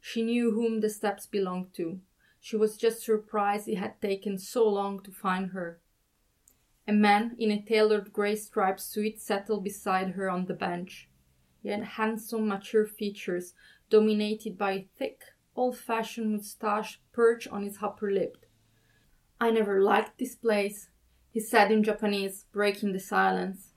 She 0.00 0.22
knew 0.22 0.52
whom 0.52 0.80
the 0.80 0.88
steps 0.88 1.26
belonged 1.26 1.74
to. 1.74 2.00
She 2.40 2.56
was 2.56 2.76
just 2.76 3.02
surprised 3.04 3.68
it 3.68 3.76
had 3.76 4.00
taken 4.00 4.38
so 4.38 4.68
long 4.68 5.02
to 5.02 5.10
find 5.10 5.50
her. 5.50 5.80
A 6.88 6.92
man 6.92 7.34
in 7.38 7.50
a 7.50 7.60
tailored 7.60 8.12
grey 8.12 8.36
striped 8.36 8.80
suit 8.80 9.20
settled 9.20 9.64
beside 9.64 10.10
her 10.10 10.30
on 10.30 10.46
the 10.46 10.54
bench. 10.54 11.08
He 11.62 11.68
had 11.70 11.82
handsome, 11.82 12.46
mature 12.46 12.86
features, 12.86 13.52
dominated 13.90 14.56
by 14.56 14.72
a 14.72 14.88
thick, 14.96 15.22
old 15.56 15.76
fashioned 15.76 16.32
moustache 16.32 17.00
perched 17.12 17.48
on 17.48 17.64
his 17.64 17.78
upper 17.82 18.10
lip. 18.10 18.46
I 19.40 19.50
never 19.50 19.82
liked 19.82 20.18
this 20.18 20.36
place, 20.36 20.88
he 21.30 21.40
said 21.40 21.72
in 21.72 21.82
Japanese, 21.82 22.46
breaking 22.52 22.92
the 22.92 23.00
silence. 23.00 23.74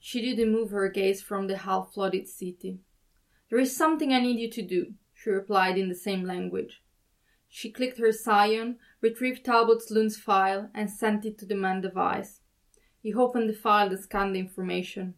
She 0.00 0.20
didn't 0.20 0.52
move 0.52 0.70
her 0.70 0.88
gaze 0.88 1.22
from 1.22 1.46
the 1.46 1.58
half 1.58 1.92
flooded 1.92 2.28
city. 2.28 2.80
There 3.50 3.58
is 3.58 3.76
something 3.76 4.12
I 4.12 4.20
need 4.20 4.38
you 4.38 4.50
to 4.50 4.62
do, 4.62 4.94
she 5.14 5.30
replied 5.30 5.78
in 5.78 5.88
the 5.88 5.94
same 5.94 6.24
language. 6.24 6.82
She 7.48 7.70
clicked 7.70 7.98
her 7.98 8.12
scion, 8.12 8.78
retrieved 9.00 9.44
Talbot 9.44 9.82
Sloane's 9.82 10.16
file, 10.16 10.70
and 10.74 10.90
sent 10.90 11.24
it 11.24 11.38
to 11.38 11.46
the 11.46 11.54
man 11.54 11.80
device. 11.80 12.40
He 13.00 13.14
opened 13.14 13.48
the 13.48 13.54
file 13.54 13.88
and 13.88 13.98
scanned 13.98 14.34
the 14.34 14.40
information. 14.40 15.14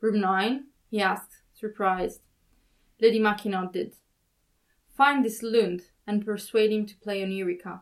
Room 0.00 0.20
9? 0.20 0.64
he 0.90 1.00
asked, 1.00 1.42
surprised. 1.54 2.20
Lady 3.00 3.18
Maki 3.18 3.46
nodded. 3.46 3.94
Find 4.94 5.24
this 5.24 5.42
Lund 5.42 5.82
and 6.06 6.24
persuade 6.24 6.70
him 6.70 6.84
to 6.86 6.96
play 6.96 7.22
on 7.22 7.30
Oneirika. 7.30 7.80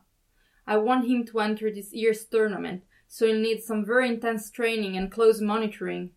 I 0.67 0.77
want 0.77 1.09
him 1.09 1.25
to 1.27 1.41
enter 1.41 1.71
this 1.71 1.93
year's 1.93 2.25
tournament, 2.25 2.85
so 3.09 3.27
he'll 3.27 3.39
need 3.39 3.63
some 3.63 3.85
very 3.85 4.09
intense 4.09 4.51
training 4.51 4.97
and 4.97 5.11
close 5.11 5.41
monitoring. 5.41 6.11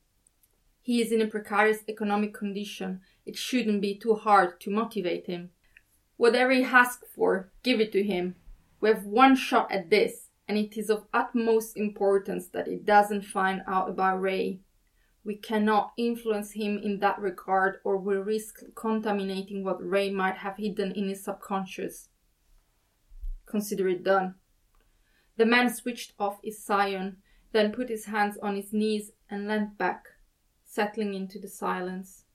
He 0.82 1.02
is 1.02 1.12
in 1.12 1.22
a 1.22 1.28
precarious 1.28 1.80
economic 1.88 2.34
condition. 2.34 3.02
It 3.26 3.38
shouldn't 3.38 3.82
be 3.82 3.96
too 3.96 4.16
hard 4.16 4.60
to 4.62 4.72
motivate 4.72 5.28
him. 5.28 5.52
Whatever 6.18 6.52
he 6.52 6.64
asks 6.64 7.08
for, 7.16 7.52
give 7.64 7.80
it 7.80 7.92
to 7.94 8.04
him. 8.04 8.36
We 8.82 8.90
have 8.90 9.06
one 9.06 9.36
shot 9.36 9.72
at 9.72 9.90
this, 9.90 10.30
and 10.48 10.58
it 10.58 10.78
is 10.78 10.90
of 10.90 11.06
utmost 11.14 11.78
importance 11.78 12.48
that 12.50 12.68
he 12.68 12.76
doesn't 12.76 13.26
find 13.26 13.62
out 13.68 13.90
about 13.90 14.22
Ray. 14.22 14.60
We 15.24 15.36
cannot 15.36 15.94
influence 15.98 16.54
him 16.54 16.80
in 16.84 17.00
that 17.00 17.20
regard, 17.20 17.80
or 17.84 17.98
we 17.98 18.16
risk 18.16 18.60
contaminating 18.76 19.64
what 19.64 19.88
Ray 19.88 20.12
might 20.12 20.38
have 20.38 20.58
hidden 20.58 20.92
in 20.92 21.08
his 21.08 21.24
subconscious. 21.24 22.10
Consider 23.46 23.88
it 23.88 24.04
done. 24.04 24.36
The 25.42 25.48
man 25.48 25.74
switched 25.74 26.14
off 26.20 26.40
his 26.44 26.64
scion, 26.64 27.18
then 27.52 27.72
put 27.72 27.90
his 27.90 28.06
hands 28.06 28.38
on 28.38 28.56
his 28.56 28.72
knees 28.74 29.12
and 29.28 29.48
leant 29.48 29.76
back, 29.76 30.06
settling 30.64 31.16
into 31.16 31.40
the 31.40 31.48
silence. 31.48 32.26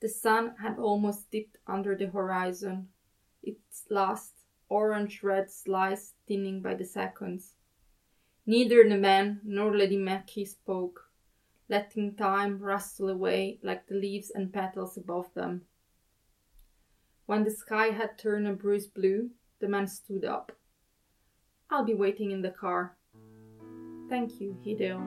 The 0.00 0.08
sun 0.08 0.54
had 0.62 0.78
almost 0.78 1.30
dipped 1.30 1.58
under 1.66 1.94
the 1.94 2.06
horizon, 2.06 2.88
its 3.42 3.84
last 3.90 4.46
orange 4.70 5.22
red 5.22 5.50
slice 5.50 6.14
thinning 6.26 6.62
by 6.62 6.72
the 6.72 6.86
seconds. 6.86 7.56
Neither 8.46 8.88
the 8.88 8.96
man 8.96 9.42
nor 9.44 9.76
Lady 9.76 9.98
Maki 9.98 10.48
spoke 10.48 11.10
letting 11.68 12.14
time 12.14 12.60
rustle 12.60 13.10
away 13.10 13.58
like 13.62 13.88
the 13.88 13.94
leaves 13.94 14.30
and 14.30 14.54
petals 14.54 14.96
above 14.96 15.34
them. 15.34 15.66
When 17.26 17.44
the 17.44 17.50
sky 17.50 17.88
had 17.88 18.16
turned 18.16 18.48
a 18.48 18.54
bruised 18.54 18.94
blue, 18.94 19.32
the 19.58 19.68
man 19.68 19.86
stood 19.86 20.24
up. 20.24 20.52
I'll 21.72 21.84
be 21.84 21.94
waiting 21.94 22.32
in 22.32 22.42
the 22.42 22.50
car. 22.50 22.96
Thank 24.08 24.40
you, 24.40 24.56
Hideo. 24.66 24.98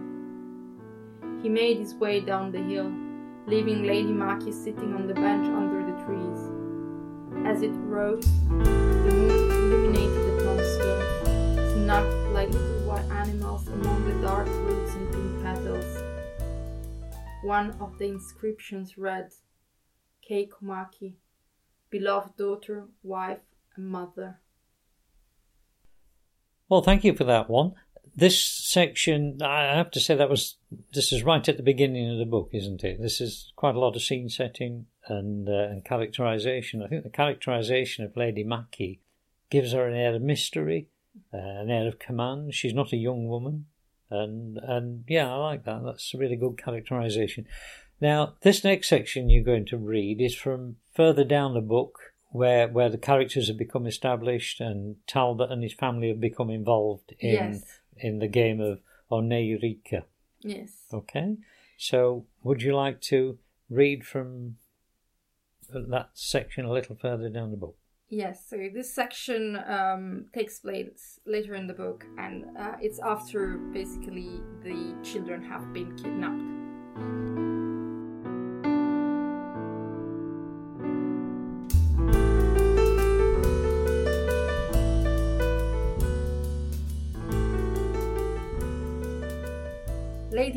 He 1.42 1.50
made 1.50 1.78
his 1.78 1.94
way 1.94 2.22
down 2.22 2.54
the 2.54 2.62
hill, 2.62 2.90
leaving 3.48 3.84
Lady 3.84 4.14
Maki 4.14 4.54
sitting 4.54 4.94
on 4.94 5.06
the 5.06 5.14
bench 5.14 5.46
under 5.48 5.84
the 5.86 6.06
trees. 6.06 6.40
As 7.46 7.64
it 7.64 7.74
rose, 7.82 8.26
the 8.48 9.12
moon 9.12 9.52
illuminated 9.52 10.40
the 10.40 10.44
tombstones, 10.46 11.74
snug 11.74 12.34
like 12.34 12.50
little 12.52 12.88
white 12.88 13.12
animals 13.12 13.68
among 13.68 14.06
the 14.06 14.26
dark 14.26 14.48
roots 14.48 14.94
and 14.94 15.12
pink 15.12 15.44
petals. 15.44 16.02
One 17.44 17.72
of 17.82 17.98
the 17.98 18.06
inscriptions 18.06 18.98
read, 18.98 19.34
Kei 20.22 20.48
Komaki, 20.48 21.16
beloved 21.90 22.38
daughter, 22.38 22.88
wife, 23.04 23.42
and 23.76 23.90
mother. 23.90 24.40
Well, 26.74 26.82
thank 26.82 27.04
you 27.04 27.14
for 27.14 27.26
that 27.26 27.52
one. 27.52 27.74
This 28.16 28.44
section, 28.44 29.44
I 29.44 29.76
have 29.76 29.92
to 29.92 30.00
say, 30.00 30.16
that 30.16 30.28
was 30.28 30.56
this 30.92 31.14
is 31.14 31.22
right 31.22 31.48
at 31.48 31.58
the 31.58 31.62
beginning 31.62 32.12
of 32.12 32.18
the 32.18 32.26
book, 32.26 32.50
isn't 32.52 32.84
it? 32.84 33.00
This 33.00 33.22
is 33.22 33.54
quite 33.56 33.76
a 33.76 33.80
lot 33.80 33.96
of 33.96 34.02
scene 34.02 34.28
setting 34.28 34.88
and 35.08 35.48
uh, 35.48 35.70
and 35.70 35.86
characterization. 35.86 36.82
I 36.82 36.88
think 36.88 37.04
the 37.04 37.12
characterization 37.12 38.04
of 38.04 38.18
Lady 38.18 38.44
Maki 38.44 38.98
gives 39.52 39.72
her 39.74 39.88
an 39.88 39.94
air 39.94 40.16
of 40.16 40.24
mystery, 40.24 40.88
uh, 41.32 41.38
an 41.38 41.70
air 41.70 41.88
of 41.88 42.00
command. 42.00 42.56
She's 42.56 42.74
not 42.74 42.92
a 42.92 42.98
young 42.98 43.28
woman 43.28 43.68
and 44.10 44.58
and 44.58 45.04
yeah, 45.08 45.32
I 45.32 45.36
like 45.36 45.66
that. 45.66 45.84
That's 45.84 46.12
a 46.16 46.18
really 46.18 46.38
good 46.38 46.58
characterization. 46.58 47.46
Now, 48.02 48.34
this 48.42 48.64
next 48.64 48.90
section 48.90 49.30
you're 49.30 49.44
going 49.44 49.68
to 49.68 49.78
read 49.78 50.20
is 50.20 50.34
from 50.34 50.78
further 50.96 51.24
down 51.24 51.54
the 51.54 51.62
book, 51.62 52.13
where 52.34 52.68
where 52.68 52.90
the 52.90 52.98
characters 52.98 53.48
have 53.48 53.58
become 53.58 53.86
established 53.86 54.60
and 54.60 54.96
Talbot 55.08 55.52
and 55.52 55.64
his 55.64 55.74
family 55.74 56.08
have 56.10 56.20
become 56.20 56.50
involved 56.50 57.14
in 57.20 57.34
Yes. 57.34 57.80
in 57.96 58.20
the 58.20 58.28
game 58.28 58.60
of 58.60 58.82
Oneirika. 59.10 60.04
Yes. 60.42 60.72
Okay, 60.92 61.38
so 61.78 62.26
would 62.42 62.62
you 62.62 62.76
like 62.76 63.00
to 63.02 63.38
read 63.70 64.06
from 64.06 64.58
that 65.70 66.10
section 66.14 66.66
a 66.66 66.72
little 66.72 66.96
further 66.96 67.30
down 67.30 67.52
the 67.52 67.58
book? 67.58 67.78
Yes, 68.10 68.46
so 68.48 68.58
this 68.72 68.94
section 68.94 69.58
um, 69.66 70.26
takes 70.34 70.60
place 70.60 71.20
later 71.26 71.56
in 71.56 71.68
the 71.68 71.74
book, 71.74 72.06
and 72.18 72.46
uh, 72.58 72.74
it's 72.82 73.00
after 73.00 73.58
basically 73.74 74.42
the 74.64 74.96
children 75.04 75.42
have 75.44 75.74
been 75.74 75.96
kidnapped. 75.96 76.63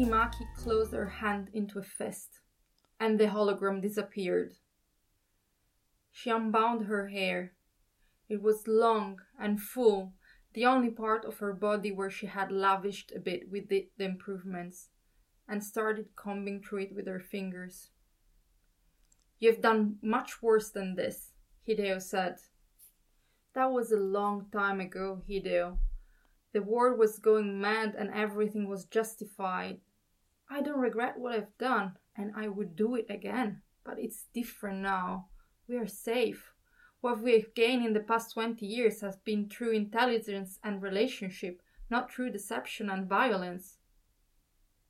Maki 0.04 0.46
closed 0.56 0.92
her 0.92 1.06
hand 1.06 1.48
into 1.52 1.78
a 1.78 1.82
fist, 1.82 2.40
and 3.00 3.18
the 3.18 3.26
hologram 3.26 3.80
disappeared. 3.80 4.54
She 6.12 6.30
unbound 6.30 6.86
her 6.86 7.08
hair. 7.08 7.52
It 8.28 8.42
was 8.42 8.66
long 8.66 9.20
and 9.38 9.60
full, 9.60 10.14
the 10.54 10.66
only 10.66 10.90
part 10.90 11.24
of 11.24 11.38
her 11.38 11.52
body 11.52 11.92
where 11.92 12.10
she 12.10 12.26
had 12.26 12.50
lavished 12.50 13.12
a 13.14 13.20
bit 13.20 13.50
with 13.50 13.68
the, 13.68 13.88
the 13.98 14.04
improvements, 14.04 14.88
and 15.48 15.62
started 15.62 16.16
combing 16.16 16.62
through 16.62 16.82
it 16.82 16.94
with 16.94 17.06
her 17.06 17.20
fingers. 17.20 17.90
You've 19.38 19.60
done 19.60 19.96
much 20.02 20.42
worse 20.42 20.70
than 20.70 20.94
this, 20.94 21.32
Hideo 21.68 22.00
said. 22.00 22.36
That 23.54 23.70
was 23.70 23.92
a 23.92 23.96
long 23.96 24.46
time 24.50 24.80
ago, 24.80 25.22
Hideo. 25.28 25.78
The 26.52 26.62
world 26.62 26.98
was 26.98 27.18
going 27.18 27.60
mad 27.60 27.94
and 27.98 28.10
everything 28.14 28.66
was 28.66 28.86
justified. 28.86 29.80
I 30.48 30.62
don't 30.62 30.78
regret 30.78 31.18
what 31.18 31.34
I've 31.34 31.58
done, 31.58 31.96
and 32.16 32.32
I 32.36 32.48
would 32.48 32.76
do 32.76 32.94
it 32.94 33.06
again, 33.10 33.62
but 33.84 33.98
it's 33.98 34.26
different 34.32 34.80
now. 34.80 35.26
We 35.68 35.76
are 35.76 35.86
safe. 35.86 36.52
What 37.00 37.22
we've 37.22 37.52
gained 37.54 37.84
in 37.84 37.92
the 37.92 38.00
past 38.00 38.34
20 38.34 38.64
years 38.64 39.00
has 39.00 39.16
been 39.16 39.48
through 39.48 39.72
intelligence 39.72 40.58
and 40.62 40.82
relationship, 40.82 41.60
not 41.90 42.10
through 42.10 42.30
deception 42.30 42.88
and 42.90 43.08
violence. 43.08 43.78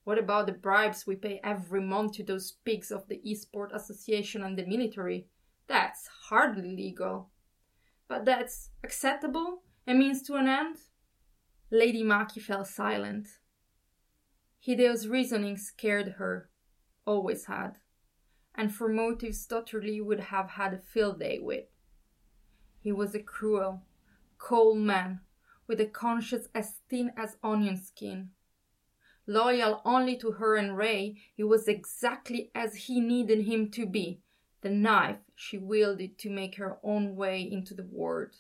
What 0.05 0.19
about 0.19 0.47
the 0.47 0.53
bribes 0.53 1.07
we 1.07 1.17
pay 1.17 1.41
every 1.43 1.81
month 1.81 2.13
to 2.13 2.23
those 2.23 2.53
pigs 2.65 2.93
of 2.93 3.09
the 3.09 3.21
Eastport 3.29 3.73
Association 3.75 4.43
and 4.45 4.57
the 4.57 4.65
military? 4.65 5.27
That's 5.67 6.09
hardly 6.29 6.77
legal. 6.77 7.31
But 8.09 8.25
that's 8.25 8.71
acceptable? 8.85 9.63
A 9.87 9.95
means 9.95 10.23
to 10.23 10.35
an 10.35 10.47
end? 10.47 10.77
Lady 11.71 12.05
Maki 12.05 12.41
fell 12.41 12.65
silent. 12.65 13.27
Hideo's 14.67 15.07
reasoning 15.07 15.57
scared 15.57 16.15
her. 16.19 16.51
always 17.07 17.45
had, 17.45 17.79
and 18.53 18.75
for 18.75 18.89
motives. 18.89 19.47
Lee 19.73 20.01
would 20.01 20.19
have 20.19 20.51
had 20.51 20.75
a 20.75 20.79
field 20.79 21.21
day 21.21 21.39
with. 21.39 21.67
He 22.81 22.91
was 22.91 23.15
a 23.15 23.23
cruel, 23.23 23.83
cold 24.39 24.79
man 24.79 25.21
with 25.69 25.81
a 25.81 25.87
conscience 25.87 26.49
as 26.53 26.81
thin 26.89 27.13
as 27.17 27.37
onion 27.45 27.77
skin. 27.77 28.31
Loyal 29.25 29.83
only 29.85 30.17
to 30.17 30.33
her 30.33 30.57
and 30.57 30.77
Ray, 30.77 31.23
he 31.37 31.45
was 31.45 31.69
exactly 31.69 32.51
as 32.53 32.75
he 32.87 33.01
needed 33.01 33.47
him 33.47 33.71
to 33.71 33.87
be 33.87 34.21
the 34.63 34.71
knife 34.71 35.19
she 35.37 35.59
wielded 35.59 36.19
to 36.19 36.31
make 36.31 36.57
her 36.57 36.79
own 36.83 37.15
way 37.15 37.41
into 37.41 37.73
the 37.73 37.87
world. 37.89 38.35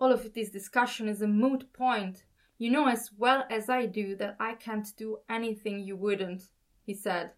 All 0.00 0.10
of 0.10 0.34
this 0.34 0.50
discussion 0.50 1.08
is 1.08 1.22
a 1.22 1.28
moot 1.28 1.72
point. 1.72 2.24
You 2.62 2.70
know 2.70 2.86
as 2.86 3.10
well 3.18 3.44
as 3.50 3.68
I 3.68 3.86
do 3.86 4.14
that 4.18 4.36
I 4.38 4.54
can't 4.54 4.86
do 4.96 5.18
anything 5.28 5.80
you 5.80 5.96
wouldn't, 5.96 6.44
he 6.84 6.94
said. 6.94 7.32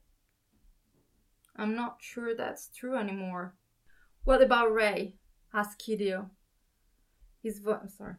I'm 1.57 1.75
not 1.75 1.97
sure 2.03 2.35
that's 2.35 2.69
true 2.69 2.99
anymore. 2.99 3.57
What 4.25 4.43
about 4.43 4.75
Ray? 4.75 5.17
asked 5.55 5.81
Hideo. 5.89 6.29
His 7.43 7.59
voice, 7.61 7.79
I'm 7.81 7.89
sorry. 7.89 8.17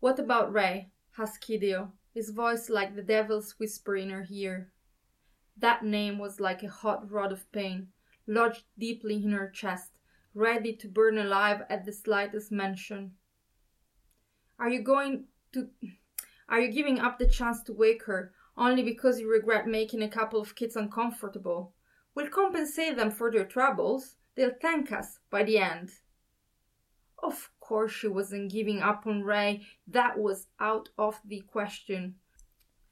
What 0.00 0.18
about 0.18 0.52
Ray? 0.52 0.90
asked 1.16 1.46
Hideo, 1.46 1.92
his 2.12 2.30
voice 2.30 2.68
like 2.68 2.96
the 2.96 3.02
devil's 3.02 3.52
whisper 3.60 3.94
in 3.94 4.10
her 4.10 4.26
ear. 4.28 4.72
That 5.56 5.84
name 5.84 6.18
was 6.18 6.40
like 6.40 6.64
a 6.64 6.68
hot 6.68 7.08
rod 7.08 7.30
of 7.30 7.52
pain, 7.52 7.90
lodged 8.26 8.64
deeply 8.76 9.22
in 9.22 9.30
her 9.30 9.48
chest, 9.48 9.90
ready 10.34 10.74
to 10.78 10.88
burn 10.88 11.16
alive 11.16 11.62
at 11.70 11.84
the 11.84 11.92
slightest 11.92 12.50
mention. 12.50 13.12
Are 14.58 14.68
you 14.68 14.82
going 14.82 15.26
to. 15.52 15.68
Are 16.50 16.58
you 16.58 16.72
giving 16.72 16.98
up 16.98 17.20
the 17.20 17.28
chance 17.28 17.62
to 17.62 17.72
wake 17.72 18.06
her 18.06 18.32
only 18.56 18.82
because 18.82 19.20
you 19.20 19.30
regret 19.30 19.68
making 19.68 20.02
a 20.02 20.08
couple 20.08 20.40
of 20.40 20.56
kids 20.56 20.74
uncomfortable? 20.74 21.74
We'll 22.12 22.28
compensate 22.28 22.96
them 22.96 23.12
for 23.12 23.30
their 23.30 23.44
troubles. 23.44 24.16
They'll 24.34 24.56
thank 24.60 24.90
us 24.90 25.20
by 25.30 25.44
the 25.44 25.58
end. 25.58 25.90
Of 27.22 27.50
course, 27.60 27.92
she 27.92 28.08
wasn't 28.08 28.50
giving 28.50 28.80
up 28.80 29.06
on 29.06 29.22
Ray. 29.22 29.64
That 29.86 30.18
was 30.18 30.48
out 30.58 30.88
of 30.98 31.20
the 31.24 31.40
question. 31.42 32.16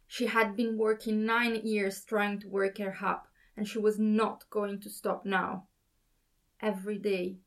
She 0.06 0.26
had 0.26 0.54
been 0.54 0.78
working 0.78 1.26
nine 1.26 1.60
years 1.64 2.04
trying 2.04 2.38
to 2.40 2.48
work 2.48 2.78
her 2.78 2.96
up, 3.02 3.26
and 3.56 3.66
she 3.66 3.78
was 3.78 3.98
not 3.98 4.48
going 4.50 4.80
to 4.82 4.88
stop 4.88 5.26
now. 5.26 5.66
Every 6.60 6.98
day, 6.98 7.38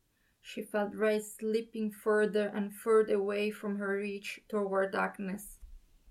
she 0.42 0.60
felt 0.60 0.94
Ray 0.94 1.20
slipping 1.20 1.90
further 1.90 2.52
and 2.54 2.74
further 2.74 3.14
away 3.14 3.50
from 3.50 3.78
her 3.78 3.96
reach 3.96 4.40
toward 4.50 4.92
darkness. 4.92 5.58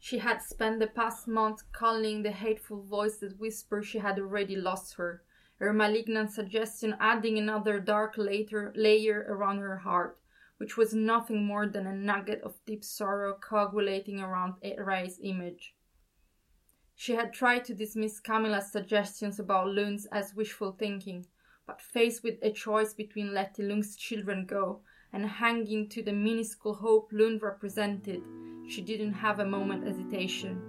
She 0.03 0.17
had 0.17 0.41
spent 0.41 0.79
the 0.79 0.87
past 0.87 1.27
month 1.27 1.71
calling 1.71 2.23
the 2.23 2.31
hateful 2.31 2.81
voice 2.81 3.17
that 3.17 3.39
whispered 3.39 3.85
she 3.85 3.99
had 3.99 4.17
already 4.17 4.55
lost 4.55 4.95
her, 4.95 5.21
her 5.57 5.71
malignant 5.71 6.31
suggestion 6.31 6.97
adding 6.99 7.37
another 7.37 7.79
dark 7.79 8.15
later 8.17 8.73
layer 8.75 9.23
around 9.29 9.59
her 9.59 9.77
heart, 9.77 10.17
which 10.57 10.75
was 10.75 10.95
nothing 10.95 11.45
more 11.45 11.67
than 11.67 11.85
a 11.85 11.93
nugget 11.93 12.41
of 12.41 12.65
deep 12.65 12.83
sorrow 12.83 13.35
coagulating 13.39 14.19
around 14.19 14.55
Ray's 14.79 15.19
image. 15.21 15.75
She 16.95 17.13
had 17.13 17.31
tried 17.31 17.63
to 17.65 17.75
dismiss 17.75 18.19
Camilla's 18.19 18.71
suggestions 18.71 19.39
about 19.39 19.67
loons 19.67 20.07
as 20.07 20.33
wishful 20.33 20.71
thinking, 20.71 21.27
but 21.67 21.79
faced 21.79 22.23
with 22.23 22.39
a 22.41 22.51
choice 22.51 22.95
between 22.95 23.35
letting 23.35 23.69
Lund's 23.69 23.95
children 23.95 24.47
go 24.47 24.81
and 25.13 25.27
hanging 25.27 25.89
to 25.89 26.01
the 26.01 26.11
minuscule 26.11 26.73
hope 26.73 27.09
Lund 27.11 27.43
represented, 27.43 28.23
she 28.67 28.81
didn't 28.81 29.13
have 29.13 29.39
a 29.39 29.45
moment 29.45 29.85
hesitation. 29.85 30.61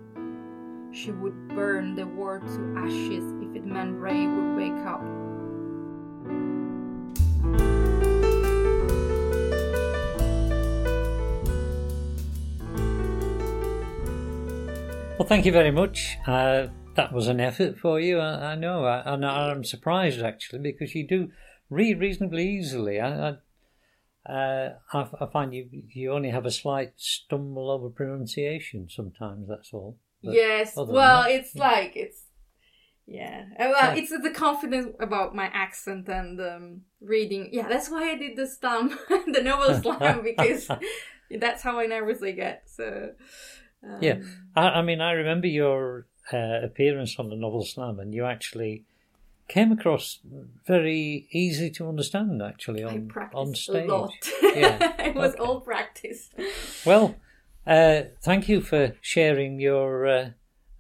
She 0.93 1.11
would 1.11 1.49
burn 1.49 1.95
the 1.95 2.07
world 2.07 2.43
to 2.43 2.75
ashes 2.79 3.25
if 3.43 3.57
it 3.57 3.65
meant 3.65 3.99
Ray 3.99 4.27
would 4.27 4.57
wake 4.57 4.87
up. 4.87 5.03
Well, 15.19 15.29
thank 15.29 15.47
you 15.47 15.53
very 15.53 15.71
much. 15.71 16.19
Uh, 16.27 16.67
that 16.97 17.13
was 17.13 17.29
an 17.29 17.41
effort 17.41 17.79
for 17.79 18.01
you. 18.01 18.19
I, 18.19 18.53
I 18.53 18.55
know, 18.57 18.85
I, 18.85 19.15
and 19.15 19.25
I'm 19.25 19.65
surprised 19.65 20.21
actually 20.21 20.59
because 20.61 20.95
you 20.95 21.07
do 21.07 21.31
read 21.71 22.01
reasonably 22.01 22.49
easily. 22.49 23.01
I, 23.01 23.29
I 23.29 23.37
uh, 24.29 24.71
I, 24.93 25.09
I, 25.21 25.27
find 25.33 25.53
you 25.53 25.69
you 25.93 26.13
only 26.13 26.31
have 26.31 26.47
a 26.47 26.51
slight 26.51 26.93
stumble 26.97 27.71
over 27.71 27.91
pronunciation 27.91 28.89
sometimes. 28.89 29.49
That's 29.49 29.73
all. 29.73 29.99
But 30.23 30.35
yes. 30.35 30.77
Well, 30.77 30.87
that, 30.87 31.31
it's 31.31 31.55
yeah. 31.55 31.63
like 31.63 31.97
it's 31.97 32.23
yeah. 33.07 33.47
Uh, 33.59 33.71
well, 33.71 33.97
it's 33.97 34.11
the 34.11 34.31
confidence 34.31 34.95
about 35.01 35.35
my 35.35 35.47
accent 35.53 36.09
and 36.09 36.41
um, 36.41 36.81
reading. 37.01 37.49
Yeah, 37.53 37.69
that's 37.69 37.91
why 37.91 38.11
I 38.11 38.17
did 38.17 38.37
the 38.37 38.47
slam, 38.47 38.97
the 39.09 39.43
novel 39.43 39.75
slam, 39.83 40.23
because 40.23 40.69
that's 41.31 41.63
how 41.63 41.81
I 41.81 41.87
nervously 41.87 42.33
get. 42.33 42.65
So. 42.67 43.11
Um, 43.85 43.99
yeah, 44.01 44.21
I, 44.55 44.69
I, 44.69 44.83
mean, 44.83 45.01
I 45.01 45.11
remember 45.13 45.49
your 45.49 46.07
uh, 46.33 46.61
appearance 46.63 47.17
on 47.19 47.29
the 47.29 47.35
novel 47.35 47.65
slam, 47.65 47.99
and 47.99 48.15
you 48.15 48.25
actually 48.25 48.85
came 49.49 49.73
across 49.73 50.21
very 50.67 51.29
easy 51.31 51.71
to 51.71 51.89
understand 51.89 52.43
actually 52.43 52.83
on 52.83 53.11
on 53.35 53.55
stage. 53.55 53.89
A 53.89 53.93
lot. 53.93 54.13
Yeah, 54.43 54.95
it 55.09 55.15
was 55.15 55.35
okay. 55.35 55.43
all 55.43 55.61
practice. 55.61 56.31
Well, 56.85 57.17
uh, 57.67 58.03
thank 58.23 58.49
you 58.49 58.61
for 58.61 58.97
sharing 59.01 59.61
your 59.61 60.07
uh, 60.07 60.31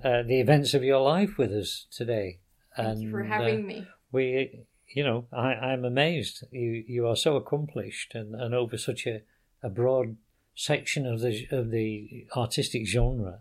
uh, 0.02 0.22
the 0.22 0.40
events 0.40 0.74
of 0.74 0.82
your 0.82 1.00
life 1.00 1.38
with 1.38 1.52
us 1.52 1.86
today. 1.90 2.38
Thank 2.76 2.88
and, 2.88 3.02
you 3.02 3.10
for 3.10 3.22
having 3.22 3.64
uh, 3.64 3.66
me. 3.66 3.86
We, 4.10 4.64
you 4.88 5.04
know, 5.04 5.26
I, 5.32 5.54
I'm 5.54 5.84
amazed. 5.84 6.44
You 6.50 6.84
you 6.86 7.06
are 7.06 7.16
so 7.16 7.36
accomplished 7.36 8.14
and, 8.14 8.34
and 8.34 8.54
over 8.54 8.76
such 8.76 9.06
a, 9.06 9.22
a 9.62 9.68
broad 9.68 10.16
section 10.54 11.06
of 11.06 11.20
the 11.20 11.46
of 11.50 11.70
the 11.70 12.26
artistic 12.36 12.86
genre. 12.86 13.40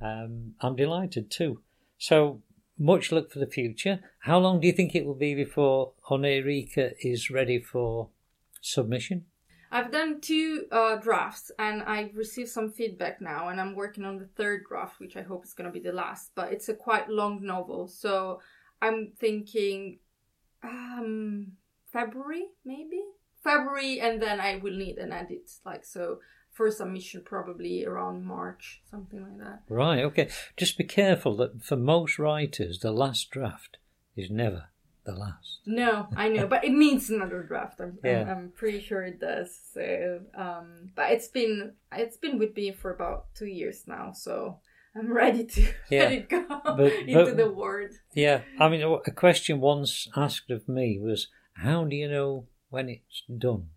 Um, 0.00 0.54
I'm 0.60 0.76
delighted 0.76 1.30
too. 1.30 1.60
So 1.98 2.42
much 2.78 3.12
luck 3.12 3.30
for 3.30 3.38
the 3.38 3.46
future. 3.46 4.00
How 4.20 4.38
long 4.38 4.60
do 4.60 4.66
you 4.66 4.72
think 4.72 4.94
it 4.94 5.06
will 5.06 5.14
be 5.14 5.34
before 5.34 5.92
Oneirika 6.10 6.94
is 7.00 7.30
ready 7.30 7.58
for 7.58 8.08
submission? 8.60 9.26
I've 9.70 9.90
done 9.90 10.20
two 10.20 10.66
uh, 10.70 10.96
drafts 10.96 11.50
and 11.58 11.82
I've 11.82 12.14
received 12.16 12.48
some 12.48 12.70
feedback 12.70 13.20
now, 13.20 13.48
and 13.48 13.60
I'm 13.60 13.74
working 13.74 14.04
on 14.04 14.18
the 14.18 14.28
third 14.36 14.62
draft, 14.68 15.00
which 15.00 15.16
I 15.16 15.22
hope 15.22 15.44
is 15.44 15.52
going 15.52 15.68
to 15.68 15.72
be 15.72 15.80
the 15.80 15.92
last. 15.92 16.30
But 16.34 16.52
it's 16.52 16.68
a 16.68 16.74
quite 16.74 17.08
long 17.08 17.44
novel, 17.44 17.88
so 17.88 18.40
I'm 18.80 19.12
thinking 19.18 19.98
um, 20.62 21.52
February, 21.92 22.44
maybe 22.64 23.02
February, 23.42 24.00
and 24.00 24.22
then 24.22 24.40
I 24.40 24.56
will 24.56 24.76
need 24.76 24.98
an 24.98 25.12
edit, 25.12 25.50
like 25.64 25.84
so 25.84 26.20
for 26.54 26.70
submission 26.70 27.22
probably 27.24 27.84
around 27.84 28.24
March, 28.24 28.80
something 28.90 29.22
like 29.22 29.38
that. 29.38 29.62
Right, 29.68 30.02
okay. 30.04 30.28
Just 30.56 30.78
be 30.78 30.84
careful 30.84 31.36
that 31.36 31.62
for 31.62 31.76
most 31.76 32.18
writers, 32.18 32.78
the 32.78 32.92
last 32.92 33.30
draft 33.30 33.78
is 34.16 34.30
never 34.30 34.68
the 35.04 35.14
last. 35.14 35.58
No, 35.66 36.06
I 36.16 36.28
know, 36.28 36.46
but 36.46 36.64
it 36.64 36.72
means 36.72 37.10
another 37.10 37.42
draft. 37.42 37.80
I'm, 37.80 37.98
yeah. 38.02 38.22
I'm, 38.22 38.28
I'm, 38.28 38.52
pretty 38.54 38.80
sure 38.80 39.02
it 39.02 39.20
does. 39.20 39.58
So, 39.74 40.20
um, 40.36 40.90
but 40.94 41.10
it's 41.10 41.28
been 41.28 41.74
it's 41.92 42.16
been 42.16 42.38
with 42.38 42.56
me 42.56 42.72
for 42.72 42.94
about 42.94 43.34
two 43.34 43.46
years 43.46 43.84
now, 43.86 44.12
so 44.12 44.60
I'm 44.96 45.12
ready 45.12 45.44
to 45.44 45.62
yeah. 45.90 46.04
let 46.04 46.12
it 46.12 46.28
go 46.28 46.44
but, 46.48 46.92
into 47.06 47.24
but, 47.24 47.36
the 47.36 47.50
word. 47.50 47.92
Yeah, 48.14 48.42
I 48.58 48.68
mean, 48.68 48.82
a 48.82 49.10
question 49.10 49.60
once 49.60 50.08
asked 50.16 50.50
of 50.50 50.68
me 50.68 50.98
was, 51.02 51.28
"How 51.54 51.84
do 51.84 51.96
you 51.96 52.08
know 52.08 52.46
when 52.70 52.88
it's 52.88 53.24
done?" 53.26 53.68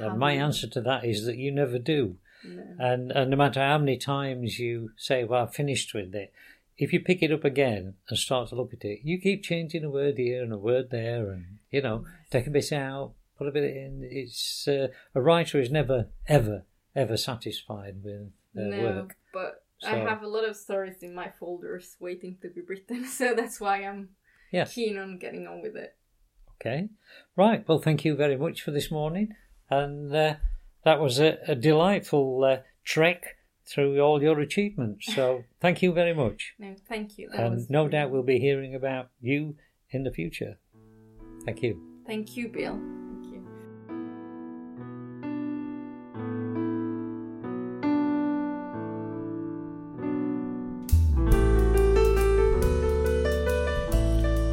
And 0.00 0.18
my 0.18 0.32
answer 0.32 0.66
to 0.68 0.80
that 0.82 1.04
is 1.04 1.24
that 1.26 1.36
you 1.36 1.52
never 1.52 1.78
do. 1.78 2.16
No. 2.44 2.62
And, 2.78 3.10
and 3.12 3.30
no 3.30 3.36
matter 3.36 3.60
how 3.60 3.78
many 3.78 3.96
times 3.96 4.58
you 4.58 4.90
say, 4.96 5.24
well, 5.24 5.42
I've 5.44 5.54
finished 5.54 5.92
with 5.94 6.14
it, 6.14 6.32
if 6.78 6.92
you 6.92 7.00
pick 7.00 7.22
it 7.22 7.32
up 7.32 7.44
again 7.44 7.94
and 8.08 8.18
start 8.18 8.48
to 8.48 8.54
look 8.54 8.72
at 8.72 8.84
it, 8.84 9.00
you 9.02 9.20
keep 9.20 9.42
changing 9.42 9.84
a 9.84 9.90
word 9.90 10.16
here 10.16 10.42
and 10.42 10.52
a 10.52 10.58
word 10.58 10.90
there 10.90 11.30
and, 11.30 11.58
you 11.70 11.82
know, 11.82 12.06
take 12.30 12.46
a 12.46 12.50
bit 12.50 12.72
out, 12.72 13.12
put 13.36 13.48
a 13.48 13.52
bit 13.52 13.64
in. 13.64 14.08
It's 14.10 14.66
uh, 14.66 14.88
A 15.14 15.20
writer 15.20 15.60
is 15.60 15.70
never, 15.70 16.08
ever, 16.26 16.64
ever 16.96 17.16
satisfied 17.18 17.96
with 18.02 18.30
their 18.54 18.64
no, 18.64 18.82
work. 18.82 19.16
but 19.34 19.64
so, 19.78 19.88
I 19.88 19.96
have 19.96 20.22
a 20.22 20.28
lot 20.28 20.48
of 20.48 20.56
stories 20.56 21.02
in 21.02 21.14
my 21.14 21.30
folders 21.38 21.96
waiting 22.00 22.38
to 22.40 22.48
be 22.48 22.62
written, 22.62 23.04
so 23.06 23.34
that's 23.34 23.60
why 23.60 23.84
I'm 23.84 24.10
yeah. 24.50 24.64
keen 24.64 24.96
on 24.98 25.18
getting 25.18 25.46
on 25.46 25.60
with 25.60 25.76
it. 25.76 25.96
Okay. 26.60 26.88
Right. 27.36 27.66
Well, 27.66 27.78
thank 27.78 28.04
you 28.04 28.16
very 28.16 28.36
much 28.36 28.62
for 28.62 28.70
this 28.70 28.90
morning 28.90 29.34
and 29.70 30.14
uh, 30.14 30.34
that 30.84 31.00
was 31.00 31.20
a, 31.20 31.38
a 31.46 31.54
delightful 31.54 32.44
uh, 32.44 32.58
trek 32.84 33.36
through 33.66 34.00
all 34.00 34.20
your 34.20 34.40
achievements. 34.40 35.14
So 35.14 35.44
thank 35.60 35.80
you 35.80 35.92
very 35.92 36.12
much. 36.12 36.54
No, 36.58 36.74
thank 36.88 37.18
you. 37.18 37.30
That 37.30 37.40
and 37.46 37.70
no 37.70 37.88
doubt 37.88 38.10
we'll 38.10 38.22
be 38.24 38.40
hearing 38.40 38.74
about 38.74 39.10
you 39.20 39.56
in 39.90 40.02
the 40.02 40.10
future. 40.10 40.58
Thank 41.44 41.62
you. 41.62 41.80
Thank 42.06 42.36
you, 42.36 42.48
Bill. 42.48 42.72
Thank 42.72 43.32
you. 43.32 43.46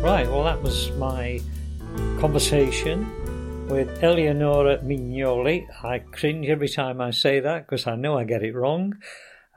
Right, 0.03 0.29
well, 0.29 0.43
that 0.43 0.61
was 0.61 0.91
my 0.91 1.41
conversation 2.19 3.11
with 3.69 4.01
Eleonora 4.01 4.81
Mignoli. 4.81 5.67
I 5.83 5.99
cringe 5.99 6.47
every 6.47 6.69
time 6.69 7.01
I 7.01 7.11
say 7.11 7.39
that 7.39 7.65
because 7.65 7.85
I 7.85 7.95
know 7.95 8.17
I 8.17 8.23
get 8.23 8.43
it 8.43 8.55
wrong. 8.55 8.95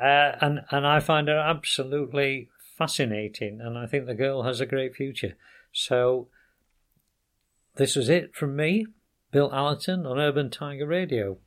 Uh, 0.00 0.32
and, 0.40 0.60
and 0.70 0.86
I 0.86 1.00
find 1.00 1.28
her 1.28 1.38
absolutely 1.38 2.48
fascinating, 2.76 3.60
and 3.60 3.78
I 3.78 3.86
think 3.86 4.06
the 4.06 4.14
girl 4.14 4.42
has 4.42 4.60
a 4.60 4.66
great 4.66 4.94
future. 4.94 5.36
So, 5.72 6.28
this 7.76 7.94
was 7.94 8.08
it 8.08 8.34
from 8.34 8.56
me, 8.56 8.86
Bill 9.30 9.52
Allerton 9.52 10.06
on 10.06 10.18
Urban 10.18 10.50
Tiger 10.50 10.86
Radio. 10.86 11.38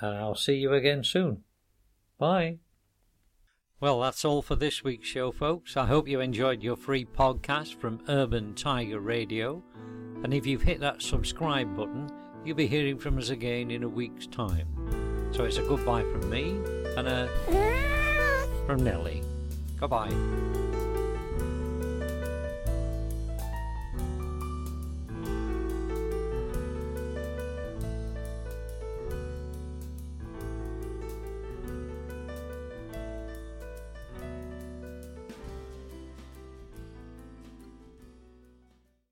And 0.00 0.16
I'll 0.16 0.34
see 0.34 0.54
you 0.54 0.72
again 0.72 1.04
soon. 1.04 1.44
Bye. 2.18 2.58
Well, 3.80 4.00
that's 4.00 4.24
all 4.24 4.42
for 4.42 4.56
this 4.56 4.82
week's 4.82 5.08
show, 5.08 5.30
folks. 5.30 5.76
I 5.76 5.86
hope 5.86 6.08
you 6.08 6.20
enjoyed 6.20 6.62
your 6.62 6.76
free 6.76 7.04
podcast 7.04 7.80
from 7.80 8.02
Urban 8.08 8.54
Tiger 8.54 9.00
Radio. 9.00 9.62
And 10.22 10.32
if 10.32 10.46
you've 10.46 10.62
hit 10.62 10.80
that 10.80 11.02
subscribe 11.02 11.76
button, 11.76 12.10
you'll 12.44 12.56
be 12.56 12.66
hearing 12.66 12.98
from 12.98 13.18
us 13.18 13.30
again 13.30 13.70
in 13.70 13.82
a 13.82 13.88
week's 13.88 14.26
time. 14.26 14.68
So 15.32 15.44
it's 15.44 15.56
a 15.56 15.62
goodbye 15.62 16.02
from 16.02 16.28
me 16.28 16.50
and 16.96 17.08
a 17.08 17.28
from 18.66 18.84
Nellie. 18.84 19.22
Goodbye. 19.78 20.12